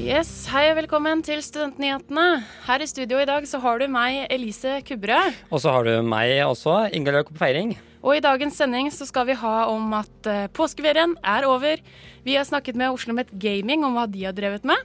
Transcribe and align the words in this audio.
Yes, 0.00 0.46
Hei 0.48 0.70
og 0.70 0.78
velkommen 0.78 1.20
til 1.20 1.42
Studentnyhetene. 1.44 2.40
Her 2.64 2.80
i 2.80 2.86
studio 2.88 3.18
i 3.20 3.26
dag 3.28 3.44
så 3.44 3.58
har 3.60 3.82
du 3.82 3.84
meg, 3.92 4.22
Elise 4.32 4.78
Kubberød. 4.88 5.36
Og 5.52 5.60
så 5.60 5.74
har 5.74 5.84
du 5.84 5.90
meg 6.08 6.38
også, 6.46 6.86
Inga 6.96 7.12
Løk 7.18 7.28
på 7.34 7.36
feiring. 7.42 7.74
Og 8.00 8.16
i 8.16 8.22
dagens 8.24 8.56
sending 8.56 8.88
så 8.94 9.04
skal 9.04 9.28
vi 9.28 9.36
ha 9.36 9.66
om 9.68 9.92
at 9.98 10.28
uh, 10.30 10.46
påskeferien 10.56 11.12
er 11.20 11.44
over. 11.44 11.82
Vi 12.24 12.38
har 12.38 12.48
snakket 12.48 12.78
med 12.80 12.96
Oslo 12.96 13.12
Met 13.12 13.28
Gaming 13.36 13.84
om 13.84 13.98
hva 13.98 14.06
de 14.08 14.24
har 14.24 14.32
drevet 14.32 14.64
med. 14.64 14.80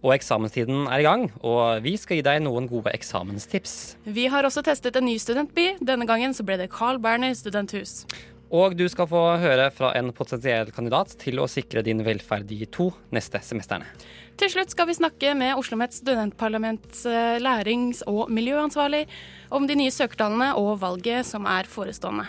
Og 0.00 0.14
eksamenstiden 0.16 0.86
er 0.88 1.04
i 1.04 1.04
gang, 1.04 1.26
og 1.44 1.84
vi 1.84 1.92
skal 2.00 2.16
gi 2.16 2.24
deg 2.24 2.40
noen 2.46 2.70
gode 2.70 2.94
eksamenstips. 2.96 3.98
Vi 4.08 4.24
har 4.32 4.48
også 4.48 4.64
testet 4.64 4.96
en 4.96 5.04
ny 5.04 5.18
studentby. 5.20 5.74
Denne 5.84 6.08
gangen 6.08 6.32
så 6.32 6.46
ble 6.48 6.56
det 6.62 6.70
Carl 6.72 6.96
Berner 7.02 7.36
studenthus. 7.36 8.06
Og 8.54 8.76
du 8.78 8.84
skal 8.86 9.08
få 9.10 9.20
høre 9.42 9.70
fra 9.74 9.90
en 9.98 10.12
potensiell 10.14 10.70
kandidat 10.74 11.16
til 11.18 11.40
å 11.42 11.48
sikre 11.50 11.82
din 11.82 12.04
velferd 12.06 12.46
de 12.46 12.60
to 12.70 12.92
neste 13.14 13.40
semestrene. 13.42 13.88
Til 14.36 14.50
slutt 14.52 14.72
skal 14.74 14.84
vi 14.90 14.94
snakke 14.98 15.30
med 15.32 15.56
Oslo 15.56 15.78
Met 15.80 15.94
studentparlaments 15.96 17.06
eh, 17.08 17.38
lærings- 17.40 18.02
og 18.04 18.28
miljøansvarlig 18.28 19.06
om 19.48 19.64
de 19.64 19.78
nye 19.80 19.94
søkertallene 19.94 20.50
og 20.60 20.74
valget 20.82 21.24
som 21.24 21.48
er 21.48 21.64
forestående. 21.72 22.28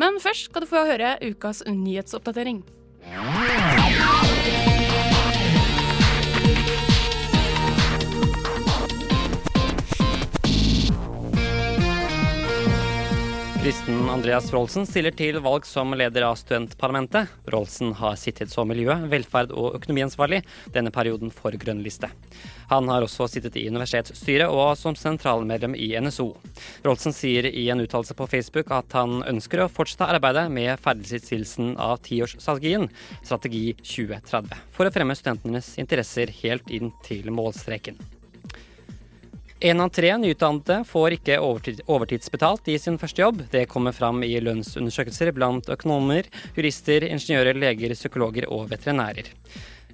Men 0.00 0.16
først 0.24 0.48
skal 0.48 0.64
du 0.64 0.70
få 0.70 0.86
høre 0.88 1.18
ukas 1.20 1.60
nyhetsoppdatering. 1.68 2.62
Kristen 13.62 14.08
Andreas 14.10 14.48
Rolsen 14.50 14.82
stiller 14.90 15.14
til 15.14 15.36
valg 15.38 15.62
som 15.68 15.94
leder 15.94 16.24
av 16.26 16.34
studentparlamentet. 16.34 17.30
Rolsen 17.54 17.92
har 17.94 18.16
sittet 18.18 18.50
som 18.50 18.66
miljø-, 18.66 18.96
velferd- 19.06 19.52
og 19.54 19.76
økonomiansvarlig 19.76 20.40
denne 20.74 20.90
perioden 20.90 21.30
for 21.30 21.54
Grønn 21.54 21.78
liste. 21.84 22.08
Han 22.72 22.90
har 22.90 23.06
også 23.06 23.28
sittet 23.30 23.60
i 23.60 23.68
universitetsstyret 23.70 24.50
og 24.50 24.72
som 24.80 24.96
sentralmedlem 24.98 25.76
i 25.78 25.92
NSO. 25.94 26.32
Rolsen 26.82 27.14
sier 27.14 27.46
i 27.46 27.68
en 27.70 27.84
uttalelse 27.84 28.16
på 28.18 28.26
Facebook 28.32 28.72
at 28.74 28.96
han 28.98 29.22
ønsker 29.30 29.62
å 29.62 29.68
fortsette 29.70 30.08
arbeidet 30.10 30.48
med 30.50 30.82
ferdigstillelsen 30.82 31.76
av 31.78 32.00
tiårsstrategien, 32.08 32.88
Strategi 33.20 33.76
2030, 33.78 34.58
for 34.74 34.90
å 34.90 34.94
fremme 34.96 35.14
studentenes 35.14 35.76
interesser 35.78 36.34
helt 36.42 36.66
inn 36.74 36.90
til 37.06 37.30
målstreken. 37.30 38.02
En 39.64 39.80
av 39.80 39.92
tre 39.94 40.08
nyutdannede 40.18 40.80
får 40.90 41.14
ikke 41.20 41.36
overtidsbetalt 41.38 42.66
i 42.72 42.80
sin 42.82 42.96
første 42.98 43.22
jobb. 43.22 43.44
Det 43.52 43.68
kommer 43.70 43.94
fram 43.94 44.24
i 44.26 44.32
lønnsundersøkelser 44.42 45.30
blant 45.36 45.70
økonomer, 45.70 46.26
jurister, 46.56 47.06
ingeniører, 47.06 47.54
leger, 47.62 47.94
psykologer 47.94 48.48
og 48.50 48.66
veterinærer. 48.72 49.30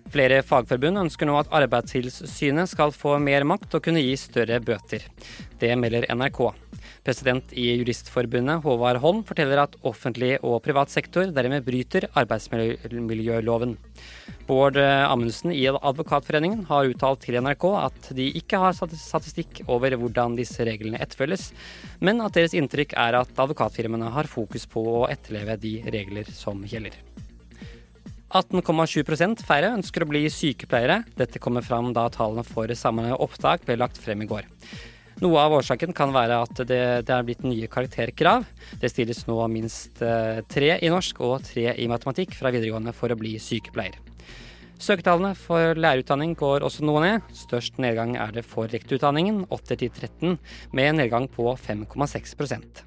Flere 0.08 0.40
fagforbund 0.40 1.02
ønsker 1.02 1.28
nå 1.28 1.36
at 1.36 1.52
Arbeidstilsynet 1.52 2.72
skal 2.72 2.96
få 2.96 3.18
mer 3.20 3.44
makt 3.44 3.76
og 3.76 3.84
kunne 3.84 4.00
gi 4.00 4.16
større 4.16 4.56
bøter. 4.64 5.04
Det 5.60 5.74
melder 5.76 6.08
NRK. 6.16 6.40
President 7.06 7.52
i 7.52 7.66
Juristforbundet, 7.78 8.62
Håvard 8.64 9.00
Holm, 9.02 9.22
forteller 9.26 9.62
at 9.64 9.76
offentlig 9.86 10.36
og 10.42 10.60
privat 10.64 10.92
sektor 10.92 11.30
dermed 11.34 11.66
bryter 11.66 12.08
arbeidsmiljøloven. 12.18 13.76
Bård 14.48 14.78
Amundsen 14.80 15.52
i 15.52 15.66
Advokatforeningen 15.68 16.64
har 16.70 16.88
uttalt 16.88 17.24
til 17.26 17.38
NRK 17.42 17.66
at 17.82 18.10
de 18.16 18.30
ikke 18.40 18.60
har 18.62 18.76
statistikk 18.76 19.62
over 19.68 19.96
hvordan 20.00 20.38
disse 20.38 20.64
reglene 20.64 21.00
etterfølges, 21.04 21.50
men 22.00 22.22
at 22.24 22.36
deres 22.38 22.56
inntrykk 22.56 22.96
er 22.96 23.20
at 23.20 23.34
advokatfirmaene 23.36 24.12
har 24.14 24.30
fokus 24.30 24.64
på 24.70 24.84
å 25.02 25.06
etterleve 25.12 25.58
de 25.60 25.78
regler 25.92 26.30
som 26.32 26.64
gjelder. 26.64 26.96
18,7 28.28 29.40
færre 29.48 29.70
ønsker 29.72 30.04
å 30.04 30.08
bli 30.10 30.26
sykepleiere. 30.28 31.00
Dette 31.16 31.40
kommer 31.40 31.64
fram 31.64 31.94
da 31.96 32.10
tallene 32.12 32.44
for 32.44 32.68
samme 32.76 33.14
opptak 33.16 33.64
ble 33.64 33.78
lagt 33.80 33.96
frem 34.02 34.20
i 34.20 34.28
går. 34.28 34.44
Noe 35.18 35.40
av 35.42 35.56
årsaken 35.56 35.90
kan 35.98 36.12
være 36.14 36.36
at 36.44 36.60
det, 36.68 36.82
det 37.08 37.14
er 37.14 37.24
blitt 37.26 37.40
nye 37.42 37.66
karakterkrav. 37.70 38.44
Det 38.78 38.90
stilles 38.92 39.24
nå 39.26 39.38
minst 39.50 39.98
eh, 40.04 40.44
tre 40.46 40.76
i 40.78 40.90
norsk 40.92 41.18
og 41.26 41.40
tre 41.48 41.72
i 41.74 41.88
matematikk 41.90 42.36
fra 42.38 42.52
videregående 42.54 42.94
for 42.94 43.10
å 43.10 43.18
bli 43.18 43.34
sykepleier. 43.42 43.98
Søketallene 44.78 45.32
for 45.34 45.74
lærerutdanning 45.74 46.36
går 46.38 46.62
også 46.62 46.86
noe 46.86 47.02
ned. 47.02 47.32
Størst 47.34 47.80
nedgang 47.82 48.14
er 48.14 48.30
det 48.36 48.46
for 48.46 48.70
rektorutdanningen, 48.70 49.42
8-13, 49.50 50.38
med 50.70 50.92
en 50.92 51.02
nedgang 51.02 51.26
på 51.34 51.50
5,6% 51.66 52.84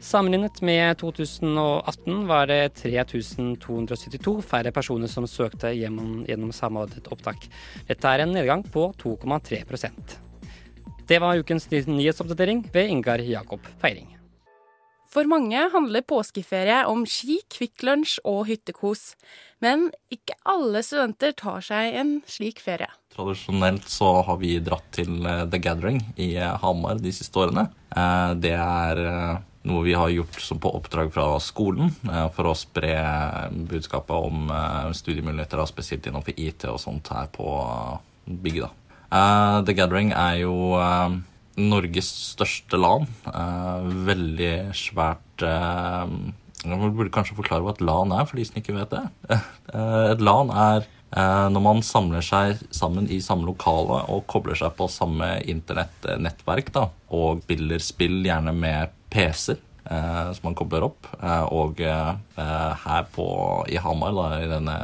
Sammenlignet 0.00 0.62
med 0.62 0.94
2018 1.02 2.22
var 2.30 2.46
det 2.48 2.62
3272 2.78 4.38
færre 4.46 4.70
personer 4.72 5.10
som 5.10 5.26
søkte 5.28 5.74
gjennom, 5.76 6.22
gjennom 6.30 6.54
samordnet 6.56 7.10
opptak. 7.12 7.50
Dette 7.90 8.14
er 8.14 8.24
en 8.24 8.34
nedgang 8.38 8.64
på 8.64 8.92
2,3 9.02 9.64
det 11.10 11.18
var 11.18 11.40
ukens 11.42 11.66
nyhetsoppdatering 11.70 12.64
ved 12.72 12.88
Ingar 12.94 13.18
Jakob 13.18 13.64
Feiring. 13.82 14.16
For 15.10 15.26
mange 15.26 15.58
handler 15.72 16.04
påskeferie 16.06 16.84
om 16.86 17.02
ski, 17.02 17.40
Kvikk 17.50 17.82
Lunsj 17.82 18.20
og 18.22 18.44
hyttekos. 18.46 19.16
Men 19.58 19.88
ikke 20.14 20.36
alle 20.46 20.84
studenter 20.86 21.34
tar 21.34 21.64
seg 21.66 21.98
en 21.98 22.12
slik 22.30 22.62
ferie. 22.62 22.86
Tradisjonelt 23.10 23.90
så 23.90 24.12
har 24.28 24.38
vi 24.38 24.54
dratt 24.62 24.86
til 24.94 25.26
eh, 25.26 25.42
The 25.50 25.58
Gathering 25.58 25.98
i 26.14 26.36
eh, 26.38 26.54
Hamar 26.62 27.02
de 27.02 27.10
siste 27.12 27.42
årene. 27.42 27.66
Eh, 27.90 28.30
det 28.38 28.54
er 28.54 29.02
noe 29.66 29.82
vi 29.84 29.98
har 29.98 30.14
gjort 30.14 30.38
på 30.62 30.72
oppdrag 30.78 31.10
fra 31.12 31.26
skolen 31.42 31.90
for 32.32 32.48
å 32.48 32.56
spre 32.56 32.94
budskapet 33.68 34.30
om 34.30 34.48
studiemuligheter, 34.96 35.60
spesielt 35.68 36.06
innenfor 36.08 36.38
IT 36.40 36.64
og 36.70 36.78
sånt 36.80 37.10
her 37.12 37.28
på 37.34 37.50
bygget. 38.24 38.72
Uh, 39.10 39.58
The 39.66 39.74
Gathering 39.74 40.12
er 40.14 40.38
jo 40.44 40.54
uh, 40.78 41.10
Norges 41.58 42.10
største 42.30 42.78
LAN. 42.78 43.08
Uh, 43.26 43.82
veldig 44.06 44.70
svært 44.78 45.42
Jeg 45.42 46.76
burde 46.78 47.12
kanskje 47.14 47.36
forklare 47.38 47.64
hva 47.64 47.74
et 47.74 47.84
LAN 47.84 48.14
er, 48.14 48.26
for 48.28 48.38
de 48.38 48.46
som 48.46 48.60
ikke 48.60 48.76
vet 48.76 48.94
det. 48.94 49.04
et 50.12 50.24
LAN 50.24 50.54
er 50.54 50.88
når 51.10 51.62
man 51.64 51.80
samler 51.82 52.22
seg 52.22 52.60
sammen 52.70 53.08
i 53.10 53.16
samme 53.24 53.42
lokale 53.48 53.96
og 54.14 54.28
kobler 54.30 54.54
seg 54.54 54.76
på 54.78 54.86
samme 54.86 55.40
internettnettverk 55.42 56.70
og 56.78 57.40
spiller 57.42 57.82
spill, 57.82 58.20
gjerne 58.22 58.54
med 58.54 58.92
PC-er 59.10 59.58
som 59.90 60.46
man 60.46 60.54
kobler 60.54 60.84
opp. 60.86 61.08
Eh, 61.18 61.46
og 61.50 61.80
eh, 61.82 62.12
her 62.84 63.06
på, 63.14 63.26
i 63.68 63.78
Hamar 63.82 64.14
da, 64.14 64.26
i 64.38 64.50
denne 64.50 64.76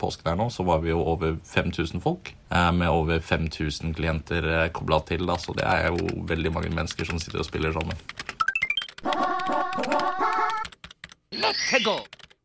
påsken 0.00 0.32
her 0.32 0.40
nå, 0.40 0.50
så 0.52 0.66
var 0.68 0.82
vi 0.84 0.92
jo 0.92 1.00
over 1.00 1.38
5000 1.48 2.02
folk. 2.04 2.34
Eh, 2.54 2.72
med 2.72 2.90
over 2.90 3.20
5000 3.20 3.94
klienter 3.94 4.46
eh, 4.50 4.68
kobla 4.74 5.00
til. 5.08 5.26
Da, 5.26 5.38
så 5.40 5.56
det 5.56 5.64
er 5.66 5.88
jo 5.90 6.26
veldig 6.28 6.52
mange 6.54 6.70
mennesker 6.74 7.08
som 7.08 7.18
sitter 7.18 7.42
og 7.42 7.48
spiller 7.48 7.74
sammen. 7.74 7.98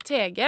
TG, 0.05 0.39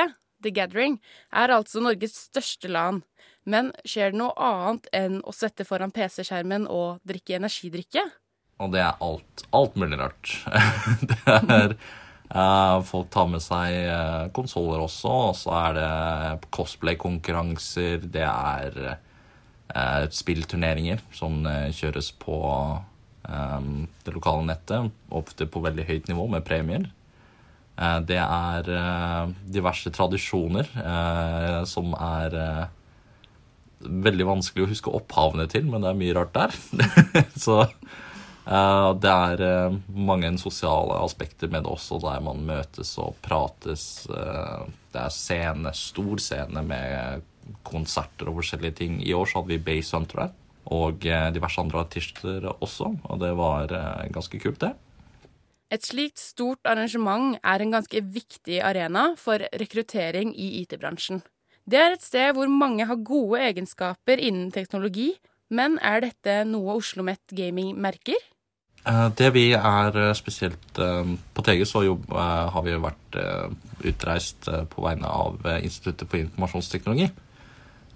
The 0.41 0.51
Gathering, 0.51 0.97
er 1.31 1.53
altså 1.53 1.83
Norges 1.83 2.15
største 2.29 2.71
LAN. 2.71 3.03
Men 3.45 3.71
skjer 3.85 4.13
det 4.13 4.21
noe 4.21 4.33
annet 4.37 4.89
enn 4.93 5.19
å 5.25 5.33
svette 5.33 5.65
foran 5.65 5.93
PC-skjermen 5.93 6.67
og 6.69 7.01
drikke 7.07 7.39
energidrikke? 7.39 8.03
Og 8.61 8.69
det 8.73 8.83
er 8.83 8.99
alt, 9.01 9.43
alt 9.55 9.77
mulig 9.79 9.97
rart. 9.99 10.33
det 11.09 11.17
er 11.25 11.73
uh, 12.35 12.77
Folk 12.85 13.09
tar 13.13 13.29
med 13.31 13.43
seg 13.43 13.77
uh, 13.89 14.29
konsoller 14.35 14.83
også, 14.83 15.13
og 15.31 15.35
så 15.39 15.55
er 15.63 15.77
det 15.79 16.51
cosplay-konkurranser. 16.53 18.05
Det 18.13 18.25
er 18.27 18.79
uh, 18.85 20.05
spillturneringer 20.13 21.01
som 21.15 21.41
kjøres 21.73 22.11
på 22.21 22.37
um, 23.25 23.87
det 24.05 24.13
lokale 24.13 24.45
nettet. 24.51 24.91
Ofte 25.09 25.49
på 25.49 25.63
veldig 25.65 25.87
høyt 25.89 26.11
nivå, 26.11 26.27
med 26.31 26.45
premier. 26.45 26.89
det 28.05 28.17
er 28.19 28.67
diverse 29.49 29.89
tradisjoner 29.89 30.67
som 31.65 31.95
er 31.95 32.35
veldig 33.81 34.27
vanskelig 34.27 34.65
å 34.65 34.69
huske 34.69 34.93
opphavene 34.93 35.47
til, 35.49 35.65
men 35.71 35.81
det 35.81 35.89
er 35.89 35.97
mye 35.97 36.15
rart 36.17 36.35
der. 36.35 36.57
så 37.45 37.63
Eh, 38.41 38.91
det 38.97 39.11
er 39.11 39.41
eh, 39.45 39.79
mange 39.93 40.31
sosiale 40.41 40.97
aspekter 41.05 41.51
med 41.51 41.65
det 41.65 41.73
også, 41.75 41.99
der 42.01 42.21
man 42.25 42.45
møtes 42.47 42.95
og 43.01 43.17
prates. 43.21 44.07
Eh, 44.09 44.69
det 44.93 45.03
er 45.03 45.13
scene, 45.13 45.73
stor 45.77 46.21
scene 46.21 46.63
med 46.65 47.27
konserter 47.67 48.29
og 48.31 48.39
forskjellige 48.41 48.79
ting. 48.81 49.01
I 49.05 49.13
år 49.17 49.29
så 49.29 49.41
hadde 49.41 49.53
vi 49.53 49.65
Base 49.65 49.97
Hunter 49.97 50.25
her. 50.25 50.37
og 50.71 51.01
diverse 51.01 51.59
andre 51.59 51.79
artister 51.81 52.45
også. 52.61 52.85
Og 53.09 53.19
det 53.19 53.31
var 53.35 53.67
ganske 54.13 54.39
kult, 54.39 54.61
det. 54.61 54.75
Et 55.73 55.83
slikt 55.83 56.19
stort 56.19 56.67
arrangement 56.69 57.35
er 57.43 57.59
en 57.59 57.73
ganske 57.73 58.01
viktig 58.01 58.61
arena 58.61 59.15
for 59.17 59.41
rekruttering 59.57 60.31
i 60.35 60.61
IT-bransjen. 60.61 61.23
Det 61.65 61.79
er 61.79 61.95
et 61.95 62.05
sted 62.05 62.35
hvor 62.37 62.47
mange 62.47 62.85
har 62.85 63.03
gode 63.03 63.41
egenskaper 63.41 64.21
innen 64.21 64.51
teknologi, 64.51 65.15
men 65.51 65.77
er 65.83 66.01
dette 66.07 66.41
noe 66.47 66.77
Oslo 66.79 67.03
Met 67.05 67.35
Gaming 67.35 67.75
merker? 67.79 68.17
Eh, 68.85 69.09
Det 69.15 69.29
vi 69.33 69.51
er 69.53 69.97
eh, 69.97 70.13
spesielt 70.17 70.79
eh, 70.79 71.11
På 71.33 71.43
TG 71.45 71.65
så 71.69 71.83
har 71.85 72.63
vi 72.65 72.77
vært 72.81 73.19
utreist 73.85 74.47
på 74.71 74.83
vegne 74.85 75.09
av 75.09 75.41
Instituttet 75.61 76.07
for 76.07 76.21
informasjonsteknologi. 76.21 77.09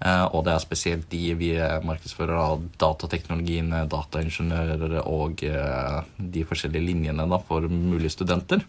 Og 0.04 0.42
det 0.44 0.52
er 0.52 0.60
spesielt 0.60 1.06
de 1.08 1.20
vi 1.38 1.54
markedsfører 1.56 2.36
av 2.36 2.64
datateknologien, 2.76 3.70
eh, 3.72 3.86
dataingeniører 3.88 4.98
og 5.06 5.40
de 5.40 6.44
forskjellige 6.44 6.84
linjene 6.84 7.40
for 7.48 7.64
mulige 7.70 8.12
studenter. 8.12 8.60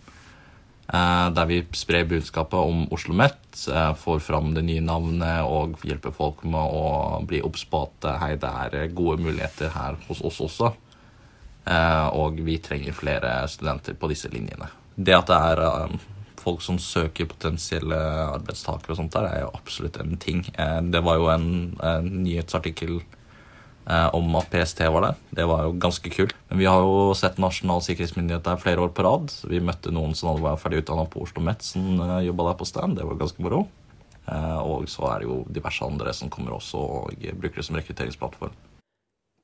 Eh, 0.93 1.29
Der 1.33 1.45
vi 1.45 1.65
sprer 1.73 2.05
budskapet 2.05 2.59
om 2.59 2.87
Oslo 2.91 3.13
Met, 3.13 3.67
eh, 3.67 3.93
får 3.93 4.19
fram 4.19 4.53
det 4.53 4.63
nye 4.63 4.81
navnet 4.81 5.43
og 5.43 5.79
hjelper 5.83 6.11
folk 6.11 6.43
med 6.43 6.61
å 6.61 7.19
bli 7.27 7.41
obs 7.41 7.65
på 7.65 7.83
at 7.83 8.05
eh, 8.07 8.19
hei, 8.21 8.35
det 8.35 8.47
er 8.47 8.93
gode 8.95 9.21
muligheter 9.21 9.69
her 9.69 9.97
hos 10.07 10.21
oss 10.21 10.39
også. 10.41 10.73
Og 11.67 12.37
vi 12.47 12.61
trenger 12.63 12.95
flere 12.95 13.41
studenter 13.51 13.97
på 13.99 14.07
disse 14.07 14.29
linjene. 14.31 14.69
Det 14.95 15.11
at 15.11 15.27
det 15.27 15.35
er 15.35 15.97
folk 16.39 16.61
som 16.63 16.77
søker 16.79 17.27
potensielle 17.27 17.97
arbeidstakere 18.37 18.93
og 18.93 19.01
sånt 19.01 19.11
der, 19.11 19.27
er 19.27 19.41
jo 19.41 19.49
absolutt 19.51 19.99
en 19.99 20.15
ting. 20.15 20.45
Det 20.47 21.01
var 21.03 21.17
jo 21.19 21.27
en, 21.27 21.75
nyhetsartikkel 22.23 23.01
om 23.87 24.33
at 24.35 24.49
PST 24.51 24.81
var 24.91 25.05
der. 25.05 25.19
Det 25.31 25.45
var 25.47 25.61
jo 25.63 25.75
ganske 25.79 26.11
kult. 26.11 26.33
Men 26.49 26.59
vi 26.59 26.65
har 26.67 26.81
jo 26.83 27.13
sett 27.15 27.37
Nasjonal 27.39 27.79
sikkerhetsmyndighet 27.85 28.43
der 28.43 28.59
flere 28.59 28.83
år 28.83 28.91
på 28.91 29.05
rad. 29.05 29.31
Vi 29.47 29.61
møtte 29.63 29.93
noen 29.95 30.11
som 30.17 30.33
hadde 30.33 30.43
vært 30.43 30.59
ferdig 30.59 30.81
utdanna 30.81 31.05
på 31.07 31.23
Oslo 31.23 31.43
Met, 31.45 31.63
som 31.63 32.01
uh, 32.01 32.17
jobba 32.25 32.49
der 32.49 32.57
på 32.59 32.67
stand. 32.67 32.97
Det 32.99 33.07
var 33.07 33.21
ganske 33.21 33.45
moro. 33.45 33.61
Eh, 34.27 34.59
og 34.59 34.87
så 34.91 35.05
er 35.11 35.21
det 35.21 35.29
jo 35.29 35.37
diverse 35.55 35.85
andre 35.85 36.13
som 36.15 36.31
kommer 36.31 36.57
også 36.57 36.81
og 36.81 37.27
bruker 37.39 37.61
det 37.61 37.67
som 37.67 37.77
rekrutteringsplattform. 37.79 38.55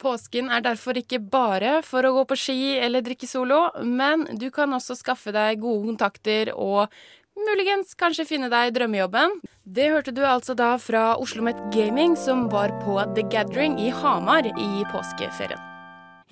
Påsken 0.03 0.49
er 0.51 0.63
derfor 0.65 0.97
ikke 0.99 1.21
bare 1.21 1.77
for 1.87 2.03
å 2.03 2.11
gå 2.17 2.23
på 2.27 2.37
ski 2.39 2.73
eller 2.83 3.05
drikke 3.05 3.29
solo, 3.29 3.69
men 3.87 4.25
du 4.35 4.49
kan 4.51 4.73
også 4.75 4.97
skaffe 4.99 5.31
deg 5.31 5.61
gode 5.63 5.93
kontakter 5.93 6.51
og 6.57 6.91
muligens 7.37 7.93
kanskje 7.99 8.25
finne 8.27 8.49
deg 8.51 8.73
drømmejobben. 8.75 9.39
Det 9.63 9.89
hørte 9.93 10.13
du 10.15 10.23
altså 10.27 10.55
da 10.57 10.73
fra 10.81 11.13
Oslo 11.21 11.43
Met 11.45 11.59
Gaming, 11.73 12.17
som 12.19 12.47
var 12.51 12.73
på 12.83 12.97
The 13.15 13.25
Gathering 13.31 13.79
i 13.81 13.89
Hamar 13.93 14.47
i 14.49 14.69
påskeferien. 14.91 15.61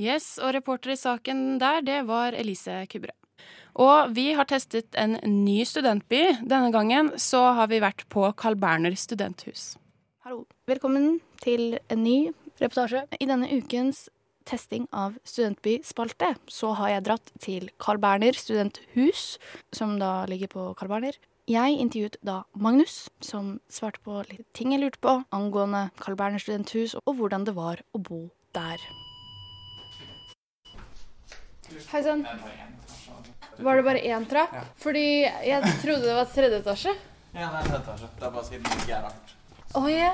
Yes, 0.01 0.39
og 0.42 0.56
reporter 0.56 0.95
i 0.95 0.98
saken 0.98 1.59
der, 1.62 1.81
det 1.86 2.00
var 2.09 2.33
Elise 2.33 2.83
Kubre. 2.89 3.13
Og 3.80 4.12
vi 4.15 4.31
har 4.36 4.48
testet 4.50 4.98
en 5.00 5.18
ny 5.24 5.62
studentby. 5.65 6.42
Denne 6.42 6.71
gangen 6.74 7.13
så 7.21 7.51
har 7.56 7.69
vi 7.71 7.80
vært 7.83 8.07
på 8.12 8.25
Carl 8.38 8.57
Berner 8.59 8.95
studenthus. 8.98 9.75
Hallo. 10.25 10.44
Velkommen 10.68 11.19
til 11.42 11.77
en 11.89 12.03
ny 12.03 12.18
reportasje. 12.62 13.06
I 13.19 13.30
denne 13.30 13.48
ukens 13.51 14.07
testing 14.46 14.88
av 14.92 15.18
Studentby-spalte 15.28 16.34
så 16.52 16.72
har 16.80 16.96
jeg 16.96 17.06
dratt 17.08 17.34
til 17.44 17.70
Carl 17.82 18.00
Berner 18.02 18.38
studenthus, 18.38 19.38
som 19.76 19.98
da 20.02 20.26
ligger 20.30 20.52
på 20.52 20.66
Carl 20.80 20.92
Berner. 20.92 21.18
Jeg 21.50 21.80
intervjuet 21.82 22.18
da 22.24 22.44
Magnus, 22.54 23.10
som 23.20 23.60
svarte 23.72 24.00
på 24.06 24.22
litt 24.30 24.46
ting 24.58 24.76
jeg 24.76 24.84
lurte 24.84 25.02
på 25.04 25.18
angående 25.36 25.90
Carl 26.00 26.16
Berner 26.20 26.42
studenthus, 26.42 26.96
og 27.06 27.18
hvordan 27.20 27.48
det 27.48 27.56
var 27.58 27.82
å 27.92 28.02
bo 28.02 28.28
der. 28.56 28.84
Hei 31.92 32.02
sann. 32.04 32.26
Var 33.62 33.78
det 33.78 33.84
bare 33.86 34.02
én 34.04 34.26
trapp? 34.30 34.54
Fordi 34.82 35.24
jeg 35.24 35.76
trodde 35.84 36.08
det 36.08 36.18
var 36.18 36.30
tredje 36.34 36.60
etasje. 36.62 36.96
Ja, 37.32 37.48
det 37.48 37.62
er 37.62 37.70
tredje 37.70 37.80
etasje. 37.84 38.12
Det 38.20 38.28
er 38.28 38.36
bare 38.36 38.46
siden 38.48 38.68
det 38.68 38.78
ikke 38.82 38.98
er 38.98 39.08
rart. 39.08 39.34
Å 39.72 39.82
ja. 39.88 40.12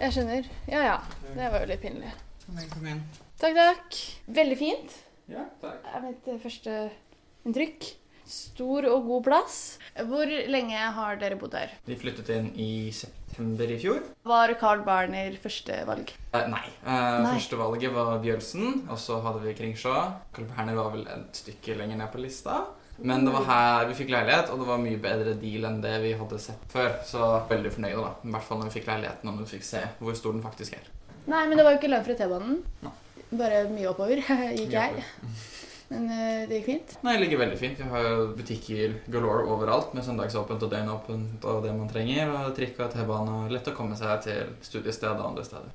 Jeg 0.00 0.14
skjønner. 0.16 0.50
Ja 0.72 0.84
ja. 0.86 0.98
Det 1.34 1.50
var 1.52 1.64
jo 1.64 1.70
litt 1.72 1.82
pinlig. 1.82 2.12
Kom 2.50 2.58
inn, 2.58 2.70
kom 2.72 2.86
inn. 2.90 3.00
Takk, 3.38 3.54
takk. 3.54 3.96
Veldig 4.34 4.56
fint. 4.58 4.94
Ja, 5.30 5.44
takk. 5.62 5.84
er 5.94 6.02
mitt 6.02 6.26
eh, 6.28 6.38
første 6.42 6.72
inntrykk. 7.46 7.86
Stor 8.30 8.86
og 8.90 9.06
god 9.06 9.24
plass. 9.26 9.58
Hvor 10.06 10.26
lenge 10.50 10.80
har 10.96 11.18
dere 11.18 11.38
bodd 11.38 11.54
her? 11.58 11.70
Vi 11.86 11.96
flyttet 11.98 12.28
inn 12.34 12.48
i 12.62 12.90
september 12.94 13.70
i 13.70 13.78
fjor. 13.82 14.02
Var 14.26 14.52
Carl 14.58 14.82
Barner 14.86 15.38
første 15.42 15.78
valg? 15.86 16.10
Eh, 16.34 16.46
nei. 16.50 16.64
Eh, 16.82 17.16
Nei. 17.22 17.36
Første 17.38 17.58
valget 17.62 17.94
var 17.94 18.18
Bjølsen, 18.22 18.84
og 18.90 18.98
så 18.98 19.20
hadde 19.24 19.44
vi 19.46 19.54
Kringsjå. 19.58 19.94
Carl 20.34 20.50
Berner 20.50 20.78
var 20.78 20.90
vel 20.94 21.06
et 21.10 21.42
stykke 21.44 21.78
lenger 21.78 22.02
ned 22.02 22.10
på 22.14 22.22
lista. 22.22 22.64
Men 23.00 23.22
det 23.24 23.32
var 23.32 23.46
her 23.48 23.86
vi 23.88 23.94
fikk 24.02 24.10
leilighet, 24.12 24.50
og 24.52 24.58
det 24.60 24.66
var 24.68 24.82
mye 24.82 24.98
bedre 25.00 25.32
deal 25.40 25.64
enn 25.70 25.78
det 25.80 25.94
vi 26.02 26.10
hadde 26.18 26.42
sett 26.42 26.66
før. 26.74 26.98
Så 27.06 27.30
veldig 27.48 27.70
fornøyde, 27.78 28.02
da. 28.02 28.10
I 28.26 28.34
hvert 28.34 28.44
fall 28.50 28.58
når 28.60 28.68
vi 28.68 28.74
fikk 28.80 28.90
leiligheten, 28.90 29.30
og 29.30 29.38
når 29.38 29.46
vi 29.46 29.54
fikk 29.54 29.64
se 29.70 29.84
hvor 30.02 30.18
stor 30.18 30.34
den 30.36 30.42
faktisk 30.44 30.74
er. 30.76 30.90
Nei, 31.26 31.46
men 31.46 31.56
det 31.58 31.64
var 31.64 31.72
jo 31.74 31.78
ikke 31.80 31.90
langt 31.92 32.06
fra 32.08 32.14
T-banen. 32.18 32.62
Bare 33.30 33.64
mye 33.70 33.88
oppover 33.92 34.22
gikk 34.58 34.72
jeg. 34.74 35.04
Men 35.90 36.06
eh, 36.14 36.46
det 36.48 36.60
gikk 36.60 36.66
fint. 36.70 36.92
Nei, 37.02 37.12
det 37.16 37.22
ligger 37.24 37.40
veldig 37.44 37.58
fint. 37.58 37.78
Vi 37.82 37.88
har 37.90 38.04
jo 38.06 38.24
butikker 38.38 38.96
galore 39.10 39.44
overalt 39.50 39.92
med 39.94 40.04
søndagsåpent 40.06 40.62
og 40.66 40.70
døgnåpent 40.72 41.44
og 41.50 41.62
det 41.66 41.72
man 41.76 41.90
trenger. 41.90 42.30
Og 42.30 42.52
trikk 42.56 42.78
og 42.84 42.92
T-bane 42.94 43.36
og 43.44 43.54
lett 43.54 43.70
å 43.70 43.74
komme 43.76 43.98
seg 43.98 44.22
til 44.26 44.52
studiested 44.66 45.10
og 45.12 45.28
andre 45.32 45.44
steder. 45.46 45.70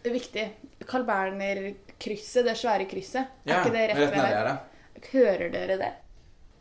Det 0.00 0.08
er 0.08 0.16
viktig. 0.16 0.44
Carl 0.88 1.04
Berner-krysset, 1.08 2.44
det 2.46 2.56
svære 2.56 2.86
krysset. 2.88 3.32
Er 3.44 3.50
Ja, 3.52 3.58
ikke 3.60 3.72
det 3.74 3.82
rett 3.90 3.98
ved 4.00 4.14
nedi 4.16 4.32
her? 4.32 4.48
her. 4.48 5.08
Hører 5.12 5.50
dere 5.52 5.76
det? 5.80 5.90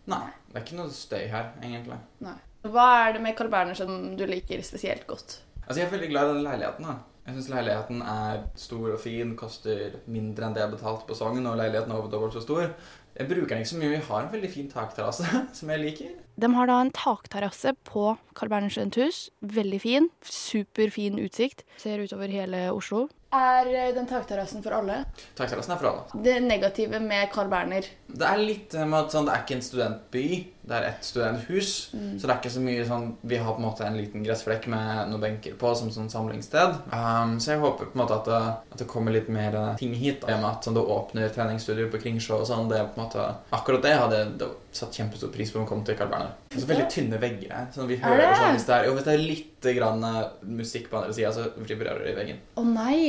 Nei, 0.10 0.26
det 0.50 0.58
er 0.58 0.64
ikke 0.66 0.80
noe 0.80 0.92
støy 0.96 1.26
her, 1.32 1.52
egentlig. 1.64 2.00
Nei. 2.26 2.34
Hva 2.68 2.88
er 3.06 3.14
det 3.16 3.22
med 3.24 3.36
Carl 3.40 3.52
Berner 3.54 3.78
som 3.80 4.16
du 4.20 4.26
liker 4.28 4.60
spesielt 4.68 5.06
godt? 5.08 5.38
Altså, 5.66 5.80
Jeg 5.80 5.88
er 5.88 5.94
veldig 5.94 6.10
glad 6.12 6.30
i 6.30 6.34
den 6.34 6.44
leiligheten. 6.50 6.88
da. 6.90 6.96
Jeg 7.30 7.36
syns 7.36 7.50
leiligheten 7.52 8.00
er 8.02 8.40
stor 8.58 8.88
og 8.96 9.02
fin, 9.04 9.36
koster 9.38 10.00
mindre 10.10 10.48
enn 10.48 10.56
det 10.56 10.64
jeg 10.64 10.72
betalte 10.72 11.06
på 11.06 11.18
Sogn, 11.18 11.46
og 11.46 11.60
leiligheten 11.60 11.94
er 11.94 12.00
over 12.00 12.10
dobbelt 12.10 12.34
så 12.34 12.42
stor. 12.42 12.72
Jeg 13.20 13.28
bruker 13.30 13.52
den 13.52 13.62
ikke 13.62 13.70
så 13.70 13.78
mye. 13.78 13.92
Vi 13.92 14.00
har 14.08 14.24
en 14.24 14.32
veldig 14.32 14.50
fin 14.50 14.72
takterrasse 14.72 15.28
som 15.60 15.70
jeg 15.70 15.84
liker. 15.84 16.16
De 16.42 16.50
har 16.56 16.72
da 16.72 16.80
en 16.82 16.90
takterrasse 16.96 17.76
på 17.86 18.16
Carl 18.34 18.50
Berner 18.50 18.74
studenthus. 18.74 19.28
Veldig 19.46 19.82
fin. 19.84 20.10
Superfin 20.26 21.22
utsikt. 21.22 21.62
Ser 21.78 22.02
utover 22.02 22.34
hele 22.34 22.64
Oslo. 22.74 23.06
Er 23.36 23.70
eh, 23.70 23.92
den 23.94 24.10
takterrassen 24.10 24.64
for 24.66 24.74
alle? 24.80 25.04
Takterrassen 25.38 25.76
er 25.76 25.82
for 25.84 25.92
alle. 25.92 26.24
Det 26.26 26.40
negative 26.42 26.98
med 27.04 27.30
Carl 27.30 27.52
Berner 27.52 27.86
Det 28.10 28.26
er 28.26 28.42
litt 28.42 28.74
eh, 28.74 28.90
med 28.90 29.04
at 29.04 29.14
sånn, 29.14 29.30
det 29.30 29.36
er 29.36 29.44
ikke 29.46 29.60
en 29.60 29.68
studentby, 29.68 30.26
det 30.70 30.78
er 30.78 30.86
et 30.92 31.06
studenthus. 31.06 31.70
Så 31.92 32.22
det 32.24 32.30
er 32.30 32.38
ikke 32.38 32.52
så 32.54 32.62
mye 32.62 32.84
sånn 32.86 33.08
Vi 33.26 33.40
har 33.42 33.56
på 33.56 33.62
en 33.62 33.66
måte 33.66 33.86
en 33.88 33.98
liten 33.98 34.24
gressflekk 34.26 34.68
med 34.70 35.10
noen 35.10 35.24
benker 35.24 35.56
på 35.60 35.72
som 35.78 35.90
sånn 35.94 36.12
samlingssted. 36.14 36.78
Um, 36.94 37.36
så 37.42 37.56
jeg 37.56 37.64
håper 37.64 37.90
på 37.90 37.98
en 37.98 38.04
måte 38.04 38.20
at 38.20 38.30
det, 38.30 38.42
at 38.76 38.84
det 38.84 38.88
kommer 38.92 39.16
litt 39.16 39.32
mer 39.34 39.58
eh, 39.58 39.72
ting 39.82 39.96
hit. 39.98 40.22
Da. 40.24 40.38
Med 40.38 40.50
at 40.52 40.68
sånn, 40.68 40.78
det 40.78 40.86
åpner 40.96 41.34
treningsstudio 41.34 41.90
på 41.90 42.02
Kringsjå 42.04 42.40
og 42.44 42.48
sånn. 42.50 42.70
Det 42.72 42.78
er 42.80 42.92
på 42.92 43.00
en 43.00 43.06
måte 43.08 43.26
Akkurat 43.56 43.86
det 43.86 43.96
hadde 43.98 44.22
jeg 44.22 44.52
satt 44.80 45.00
kjempestor 45.02 45.34
pris 45.34 45.50
på 45.52 45.62
om 45.64 45.68
kom 45.70 45.82
til 45.88 45.98
Carl 45.98 46.12
Berner. 46.14 46.36
Så 46.54 46.70
veldig 46.70 46.86
tynne 46.94 47.20
vegger 47.22 47.56
her. 47.56 47.68
Sånn, 47.74 47.90
vi 47.90 47.98
Er 47.98 48.06
hører 48.06 48.36
sånn, 48.38 48.56
hvis 48.60 48.70
det 48.70 48.78
er, 48.78 48.88
jo, 48.88 48.94
hvis 48.98 49.10
det 49.10 49.16
er 49.16 49.26
litt 49.26 49.70
grann 49.80 50.06
eh, 50.06 50.22
musikk 50.62 50.92
på 50.94 51.02
andre 51.02 51.18
sida, 51.18 51.34
så 51.34 51.50
vibrerer 51.58 52.06
det 52.06 52.14
i 52.14 52.20
veggen. 52.22 52.42
Å 52.62 52.68
nei! 52.70 53.02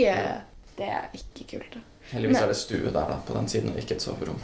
Det 0.81 0.89
er 0.89 1.11
ikke 1.13 1.45
kult. 1.53 1.75
da. 1.77 1.90
Heldigvis 2.11 2.41
er 2.43 2.51
det 2.51 2.59
stue 2.59 2.91
der 2.91 3.11
da, 3.13 3.19
på 3.27 3.35
den 3.37 3.49
siden, 3.49 3.73
og 3.73 3.83
ikke 3.83 3.97
et 3.99 4.05
soverom. 4.05 4.41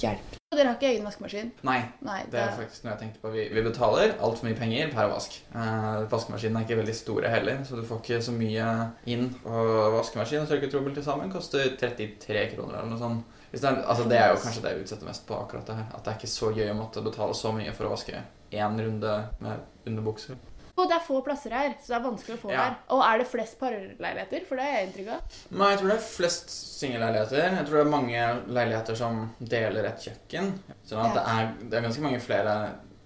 Hjelp. 0.00 0.34
Og 0.48 0.56
dere 0.56 0.70
har 0.70 0.78
ikke 0.78 0.88
egen 0.88 1.04
vaskemaskin? 1.04 1.50
Nei, 1.68 1.80
Nei. 2.06 2.22
Det 2.32 2.38
er 2.40 2.54
faktisk 2.56 2.84
noe 2.86 2.94
jeg 2.94 3.00
tenkte 3.02 3.20
på. 3.20 3.32
Vi, 3.34 3.42
vi 3.52 3.64
betaler 3.66 4.14
altfor 4.16 4.46
mye 4.48 4.56
penger 4.56 4.92
per 4.94 5.10
vask. 5.12 5.34
Eh, 5.52 5.88
vaskemaskinene 6.08 6.62
er 6.62 6.64
ikke 6.64 6.78
veldig 6.78 6.94
store 6.96 7.32
heller, 7.34 7.58
så 7.68 7.76
du 7.76 7.82
får 7.84 8.00
ikke 8.00 8.20
så 8.24 8.32
mye 8.32 8.68
inn. 9.12 9.26
Og 9.44 9.98
vaskemaskin 9.98 10.46
og 10.46 10.48
tørketrommel 10.48 10.96
til 10.96 11.04
sammen 11.04 11.34
koster 11.34 11.74
33 11.76 12.46
kroner 12.54 12.78
eller 12.78 12.94
noe 12.94 13.02
sånt. 13.02 13.36
Det, 13.52 13.60
er, 13.60 13.82
altså, 13.84 14.08
det 14.08 14.16
er 14.20 14.32
jo 14.32 14.40
kanskje 14.40 14.64
det 14.64 14.72
jeg 14.72 14.86
utsetter 14.86 15.08
mest 15.08 15.28
på 15.28 15.36
akkurat 15.36 15.68
det 15.68 15.76
her. 15.82 15.86
At 15.92 16.04
det 16.04 16.14
er 16.14 16.20
ikke 16.22 16.32
så 16.32 16.50
gøy 16.56 16.72
å 16.72 16.78
måtte 16.80 17.04
betale 17.04 17.36
så 17.36 17.52
mye 17.56 17.76
for 17.76 17.88
å 17.88 17.92
vaske 17.92 18.24
én 18.48 18.80
runde 18.80 19.14
med 19.44 19.88
underbukser. 19.88 20.40
Og 20.78 20.86
det 20.88 20.94
er 20.94 21.02
få 21.02 21.20
plasser 21.26 21.50
her, 21.56 21.72
så 21.82 21.90
det 21.90 21.96
er 21.98 22.04
vanskelig 22.08 22.36
å 22.38 22.42
få 22.46 22.50
Ja. 22.52 22.62
her. 22.68 22.74
Og 22.94 23.00
er 23.02 23.18
det 23.18 23.26
flest 23.26 23.58
parleiligheter? 23.58 24.44
For 24.48 24.56
det 24.56 24.64
har 24.64 24.72
jeg 24.78 24.88
inntrykk 24.88 25.08
av. 25.16 25.38
Nei, 25.50 25.70
jeg 25.72 25.78
tror 25.80 25.88
det 25.90 25.96
er 25.98 26.04
flest 26.08 26.50
singelleiligheter. 26.80 27.56
Jeg 27.58 27.66
tror 27.66 27.78
det 27.80 27.86
er 27.86 27.90
mange 27.90 28.26
leiligheter 28.58 28.96
som 28.96 29.22
deler 29.40 29.88
et 29.90 29.98
kjøkken. 30.06 30.52
Sånn 30.86 31.00
at 31.04 31.14
Ja. 31.14 31.14
det, 31.14 31.24
er, 31.34 31.54
det 31.70 31.78
er 31.80 31.88
ganske 31.88 32.02
mange 32.06 32.20
flere 32.22 32.54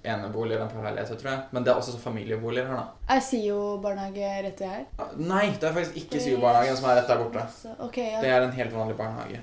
eneboliger 0.05 0.61
enn 0.65 0.69
parleiligheter, 0.75 1.15
tror 1.21 1.31
jeg. 1.31 1.43
Men 1.53 1.65
det 1.65 1.71
er 1.73 1.79
også 1.81 1.99
familieboliger 2.03 2.67
her, 2.67 2.77
da. 2.77 3.15
Er 3.17 3.21
SIO 3.21 3.79
barnehage 3.81 4.43
rett 4.45 4.61
ved 4.61 4.69
her? 4.69 4.85
Nei, 5.17 5.45
det 5.51 5.63
er 5.71 5.73
faktisk 5.77 5.97
ikke 6.03 6.21
SIO-barnehagen 6.21 6.77
som 6.77 6.91
er 6.91 6.97
rett 7.01 7.09
der 7.09 7.23
borte. 7.23 7.47
Okay, 7.87 8.11
ja. 8.13 8.21
Det 8.21 8.29
er 8.31 8.43
en 8.43 8.53
helt 8.53 8.73
vanlig 8.75 8.97
barnehage. 8.99 9.41